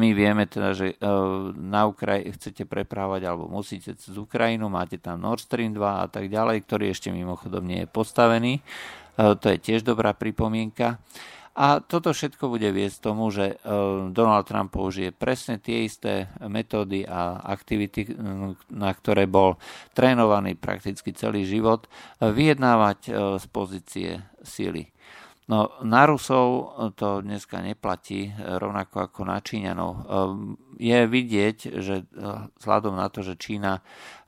My 0.01 0.17
vieme 0.17 0.49
teda, 0.49 0.73
že 0.73 0.97
e, 0.97 1.07
na 1.53 1.85
Ukraj 1.85 2.25
chcete 2.41 2.65
preprávať 2.65 3.29
alebo 3.29 3.53
musíte 3.53 3.93
cez 4.01 4.17
Ukrajinu, 4.17 4.73
máte 4.73 4.97
tam 4.97 5.21
Nord 5.21 5.45
Stream 5.45 5.77
2 5.77 5.85
a 5.85 6.07
tak 6.09 6.33
ďalej, 6.33 6.65
ktorý 6.65 6.89
ešte 6.89 7.13
mimochodom 7.13 7.69
nie 7.69 7.85
je 7.85 7.89
postavený. 7.89 8.53
E, 8.59 8.63
to 9.37 9.47
je 9.53 9.59
tiež 9.61 9.85
dobrá 9.85 10.17
pripomienka. 10.17 10.97
A 11.59 11.83
toto 11.85 12.15
všetko 12.15 12.49
bude 12.49 12.71
viesť 12.73 13.13
tomu, 13.13 13.29
že 13.29 13.61
e, 13.61 13.77
Donald 14.09 14.49
Trump 14.49 14.73
použije 14.73 15.13
presne 15.13 15.61
tie 15.61 15.85
isté 15.85 16.33
metódy 16.41 17.05
a 17.05 17.37
aktivity, 17.45 18.09
na 18.73 18.89
ktoré 18.97 19.29
bol 19.29 19.61
trénovaný 19.93 20.57
prakticky 20.57 21.13
celý 21.13 21.45
život, 21.45 21.93
vyjednávať 22.25 23.13
z 23.37 23.47
pozície 23.53 24.25
síly. 24.41 24.89
No 25.49 25.81
na 25.81 26.05
Rusov 26.05 26.77
to 26.93 27.25
dneska 27.25 27.65
neplatí 27.65 28.29
rovnako 28.37 29.09
ako 29.09 29.21
na 29.25 29.41
Číňanov. 29.41 29.93
Ehm, 29.93 30.05
je 30.77 30.99
vidieť, 31.09 31.57
že 31.81 32.05
eh, 32.05 32.07
vzhľadom 32.61 32.93
na 32.93 33.09
to, 33.09 33.25
že 33.25 33.41
Čína 33.41 33.81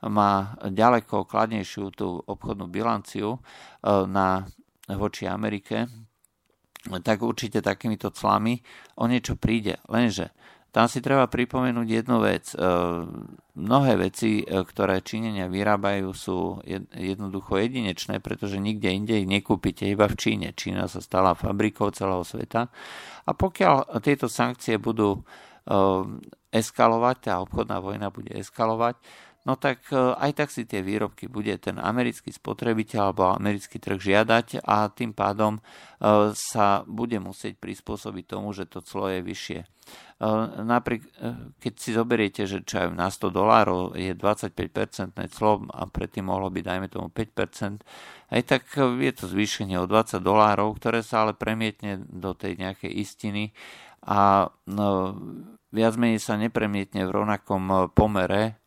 má 0.09 0.57
ďaleko 0.65 1.29
kladnejšiu 1.29 1.93
tú 1.93 2.17
obchodnú 2.25 2.65
bilanciu 2.65 3.37
na, 3.85 4.49
voči 4.89 5.29
Amerike, 5.29 5.85
tak 7.05 7.21
určite 7.21 7.61
takýmito 7.61 8.09
clami 8.09 8.57
o 8.97 9.05
niečo 9.05 9.37
príde. 9.37 9.77
Lenže 9.85 10.33
tam 10.71 10.87
si 10.87 11.03
treba 11.03 11.27
pripomenúť 11.27 11.87
jednu 11.87 12.23
vec. 12.23 12.55
E, 12.55 12.57
mnohé 13.59 13.93
veci, 13.99 14.39
e, 14.39 14.43
ktoré 14.47 15.03
Číňania 15.03 15.51
vyrábajú, 15.51 16.07
sú 16.15 16.63
jednoducho 16.95 17.59
jedinečné, 17.59 18.23
pretože 18.23 18.55
nikde 18.55 18.87
inde 18.87 19.19
ich 19.19 19.27
nekúpite, 19.27 19.83
iba 19.83 20.07
v 20.07 20.15
Číne. 20.15 20.55
Čína 20.55 20.87
sa 20.87 21.03
stala 21.03 21.35
fabrikou 21.35 21.91
celého 21.91 22.23
sveta. 22.23 22.71
A 23.27 23.31
pokiaľ 23.35 23.99
tieto 23.99 24.31
sankcie 24.31 24.79
budú 24.79 25.19
e, 25.19 25.21
eskalovať, 26.55 27.15
tá 27.19 27.43
obchodná 27.43 27.83
vojna 27.83 28.07
bude 28.07 28.31
eskalovať, 28.31 28.95
no 29.43 29.59
tak 29.59 29.89
aj 29.91 30.31
tak 30.37 30.53
si 30.53 30.69
tie 30.69 30.85
výrobky 30.85 31.25
bude 31.25 31.51
ten 31.57 31.81
americký 31.81 32.29
spotrebiteľ 32.29 32.99
alebo 33.09 33.33
americký 33.33 33.81
trh 33.81 33.97
žiadať 33.97 34.61
a 34.61 34.85
tým 34.93 35.17
pádom 35.17 35.57
sa 36.37 36.85
bude 36.85 37.17
musieť 37.17 37.57
prispôsobiť 37.57 38.37
tomu, 38.37 38.53
že 38.53 38.69
to 38.69 38.85
clo 38.85 39.09
je 39.09 39.25
vyššie. 39.25 39.59
Napriek, 40.61 41.01
keď 41.57 41.73
si 41.81 41.97
zoberiete, 41.97 42.45
že 42.45 42.61
čo 42.61 42.85
aj 42.85 42.93
na 42.93 43.09
100 43.09 43.33
dolárov 43.33 43.97
je 43.97 44.13
25% 44.13 45.17
clo 45.33 45.65
a 45.73 45.89
predtým 45.89 46.29
mohlo 46.29 46.53
byť, 46.53 46.61
dajme 46.61 46.87
tomu 46.93 47.09
5%, 47.09 47.81
aj 48.29 48.41
tak 48.45 48.69
je 48.77 49.11
to 49.17 49.25
zvýšenie 49.25 49.81
o 49.81 49.89
20 49.89 50.21
dolárov, 50.21 50.77
ktoré 50.77 51.01
sa 51.01 51.25
ale 51.25 51.33
premietne 51.33 52.05
do 52.05 52.37
tej 52.37 52.53
nejakej 52.53 52.93
istiny 53.01 53.49
a 54.05 54.45
no, 54.69 55.17
viac 55.73 55.97
menej 55.97 56.21
sa 56.21 56.37
nepremietne 56.37 57.01
v 57.01 57.15
rovnakom 57.17 57.89
pomere 57.97 58.61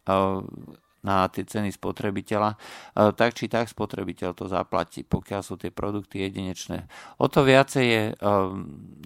na 1.04 1.28
tie 1.28 1.44
ceny 1.44 1.68
spotrebiteľa, 1.68 2.56
tak 3.12 3.36
či 3.36 3.44
tak 3.44 3.68
spotrebiteľ 3.68 4.32
to 4.32 4.48
zaplatí, 4.48 5.04
pokiaľ 5.04 5.40
sú 5.44 5.60
tie 5.60 5.68
produkty 5.68 6.24
jedinečné. 6.24 6.88
O 7.20 7.28
to 7.28 7.44
viacej 7.44 7.84
je 7.84 8.02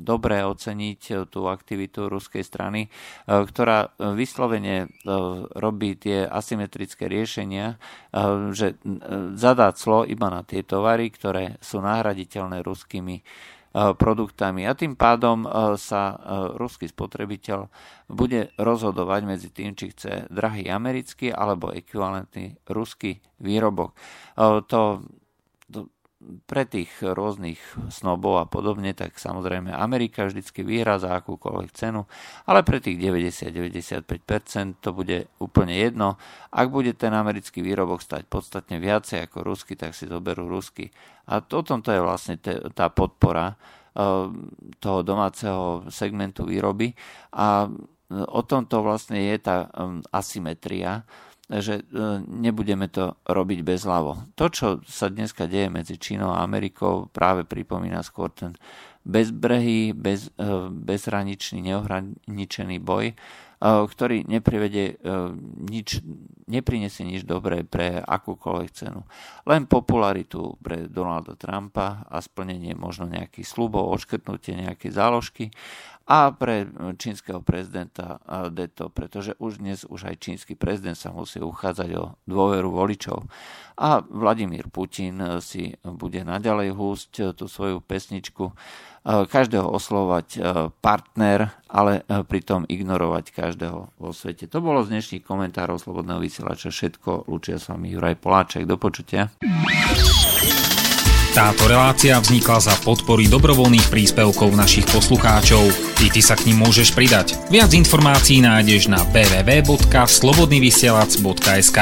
dobré 0.09 0.41
oceniť 0.41 1.29
tú 1.29 1.45
aktivitu 1.45 2.09
ruskej 2.09 2.41
strany, 2.41 2.89
ktorá 3.29 3.93
vyslovene 4.17 4.89
robí 5.53 6.01
tie 6.01 6.25
asymetrické 6.25 7.13
riešenia, 7.13 7.77
že 8.57 8.81
zadá 9.37 9.77
clo 9.77 10.09
iba 10.09 10.33
na 10.33 10.41
tie 10.49 10.65
tovary, 10.65 11.13
ktoré 11.13 11.61
sú 11.61 11.85
nahraditeľné 11.85 12.65
ruskými 12.65 13.21
produktami 13.77 14.65
a 14.65 14.73
tým 14.73 14.97
pádom 14.97 15.45
sa 15.77 16.17
ruský 16.57 16.89
spotrebiteľ 16.89 17.69
bude 18.09 18.49
rozhodovať 18.57 19.21
medzi 19.29 19.53
tým, 19.53 19.77
či 19.77 19.93
chce 19.93 20.33
drahý 20.33 20.73
americký 20.73 21.29
alebo 21.29 21.77
ekvivalentný 21.77 22.57
ruský 22.65 23.21
výrobok. 23.45 23.93
To 24.73 24.81
pre 26.19 26.67
tých 26.67 26.91
rôznych 26.99 27.63
snobov 27.95 28.43
a 28.43 28.47
podobne, 28.51 28.91
tak 28.91 29.15
samozrejme 29.23 29.71
Amerika 29.71 30.27
vždycky 30.27 30.67
vyhrá 30.67 30.99
za 30.99 31.15
akúkoľvek 31.15 31.71
cenu, 31.71 32.11
ale 32.43 32.67
pre 32.67 32.83
tých 32.83 32.99
90-95% 32.99 34.83
to 34.83 34.91
bude 34.91 35.31
úplne 35.39 35.79
jedno. 35.79 36.19
Ak 36.51 36.75
bude 36.75 36.91
ten 36.99 37.15
americký 37.15 37.63
výrobok 37.63 38.03
stať 38.03 38.27
podstatne 38.27 38.83
viacej 38.83 39.31
ako 39.31 39.47
rusky, 39.47 39.79
tak 39.79 39.95
si 39.95 40.11
zoberú 40.11 40.51
rusky. 40.51 40.91
A 41.31 41.39
o 41.39 41.63
tomto 41.63 41.95
je 41.95 42.03
vlastne 42.03 42.35
tá 42.75 42.91
podpora 42.91 43.55
eh, 43.55 44.27
toho 44.83 45.01
domáceho 45.07 45.87
segmentu 45.87 46.43
výroby 46.51 46.99
a 47.31 47.71
o 48.11 48.41
tomto 48.43 48.83
vlastne 48.83 49.23
je 49.23 49.39
tá 49.39 49.71
eh, 49.71 50.03
asymetria, 50.11 51.07
že 51.49 51.81
e, 51.81 51.83
nebudeme 52.29 52.93
to 52.93 53.17
robiť 53.25 53.65
bez 53.65 53.89
hlavo. 53.89 54.29
To, 54.37 54.53
čo 54.53 54.67
sa 54.85 55.09
dneska 55.09 55.49
deje 55.49 55.73
medzi 55.73 55.97
Čínou 55.97 56.37
a 56.37 56.45
Amerikou, 56.45 57.09
práve 57.09 57.49
pripomína 57.49 58.05
skôr 58.05 58.29
ten 58.29 58.53
bezbrehý, 59.09 59.97
bez, 59.97 60.29
e, 60.37 60.69
bezhraničný, 60.69 61.73
neohraničený 61.73 62.77
boj, 62.85 63.17
ktorý 63.59 64.23
neprivedie 64.31 65.03
nič, 65.67 65.99
neprinesie 66.47 67.03
nič 67.03 67.27
dobré 67.27 67.67
pre 67.67 67.99
akúkoľvek 67.99 68.71
cenu. 68.71 69.03
Len 69.45 69.67
popularitu 69.67 70.55
pre 70.63 70.87
Donalda 70.87 71.35
Trumpa 71.35 72.07
a 72.07 72.23
splnenie 72.23 72.79
možno 72.79 73.11
nejakých 73.11 73.47
slubov, 73.47 73.91
odškrtnutie 73.91 74.55
nejaké 74.55 74.95
záložky 74.95 75.51
a 76.09 76.33
pre 76.33 76.65
čínskeho 76.97 77.45
prezidenta 77.45 78.17
Deto, 78.49 78.89
pretože 78.89 79.37
už 79.37 79.61
dnes 79.61 79.85
už 79.85 80.09
aj 80.09 80.17
čínsky 80.23 80.57
prezident 80.57 80.97
sa 80.97 81.13
musí 81.13 81.37
uchádzať 81.37 81.91
o 82.01 82.17
dôveru 82.25 82.73
voličov. 82.73 83.29
A 83.77 84.01
Vladimír 84.01 84.73
Putin 84.73 85.21
si 85.45 85.77
bude 85.85 86.25
naďalej 86.25 86.73
húsť 86.73 87.37
tú 87.37 87.45
svoju 87.45 87.85
pesničku, 87.85 88.57
každého 89.09 89.65
oslovať 89.65 90.37
partner, 90.85 91.57
ale 91.65 92.05
pritom 92.29 92.69
ignorovať 92.69 93.33
každého 93.33 93.97
vo 93.97 94.11
svete. 94.13 94.45
To 94.53 94.61
bolo 94.61 94.85
z 94.85 94.93
dnešných 94.93 95.25
komentárov 95.25 95.81
Slobodného 95.81 96.21
vysielača 96.21 96.69
všetko. 96.69 97.33
Lučia 97.33 97.57
s 97.57 97.73
vami 97.73 97.97
Juraj 97.97 98.21
Poláček. 98.21 98.69
Do 98.69 98.77
počutia. 98.77 99.33
Táto 101.39 101.71
relácia 101.71 102.19
vznikla 102.19 102.59
za 102.59 102.75
podpory 102.83 103.31
dobrovoľných 103.31 103.95
príspevkov 103.95 104.59
našich 104.59 104.91
poslucháčov. 104.91 105.71
I 106.03 106.11
ty 106.11 106.19
sa 106.19 106.35
k 106.35 106.51
ním 106.51 106.67
môžeš 106.67 106.91
pridať. 106.97 107.39
Viac 107.47 107.71
informácií 107.79 108.43
nájdeš 108.43 108.91
na 108.91 108.99
www.slobodnyvysielac.sk 109.15 111.79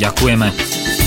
Ďakujeme. 0.00 1.03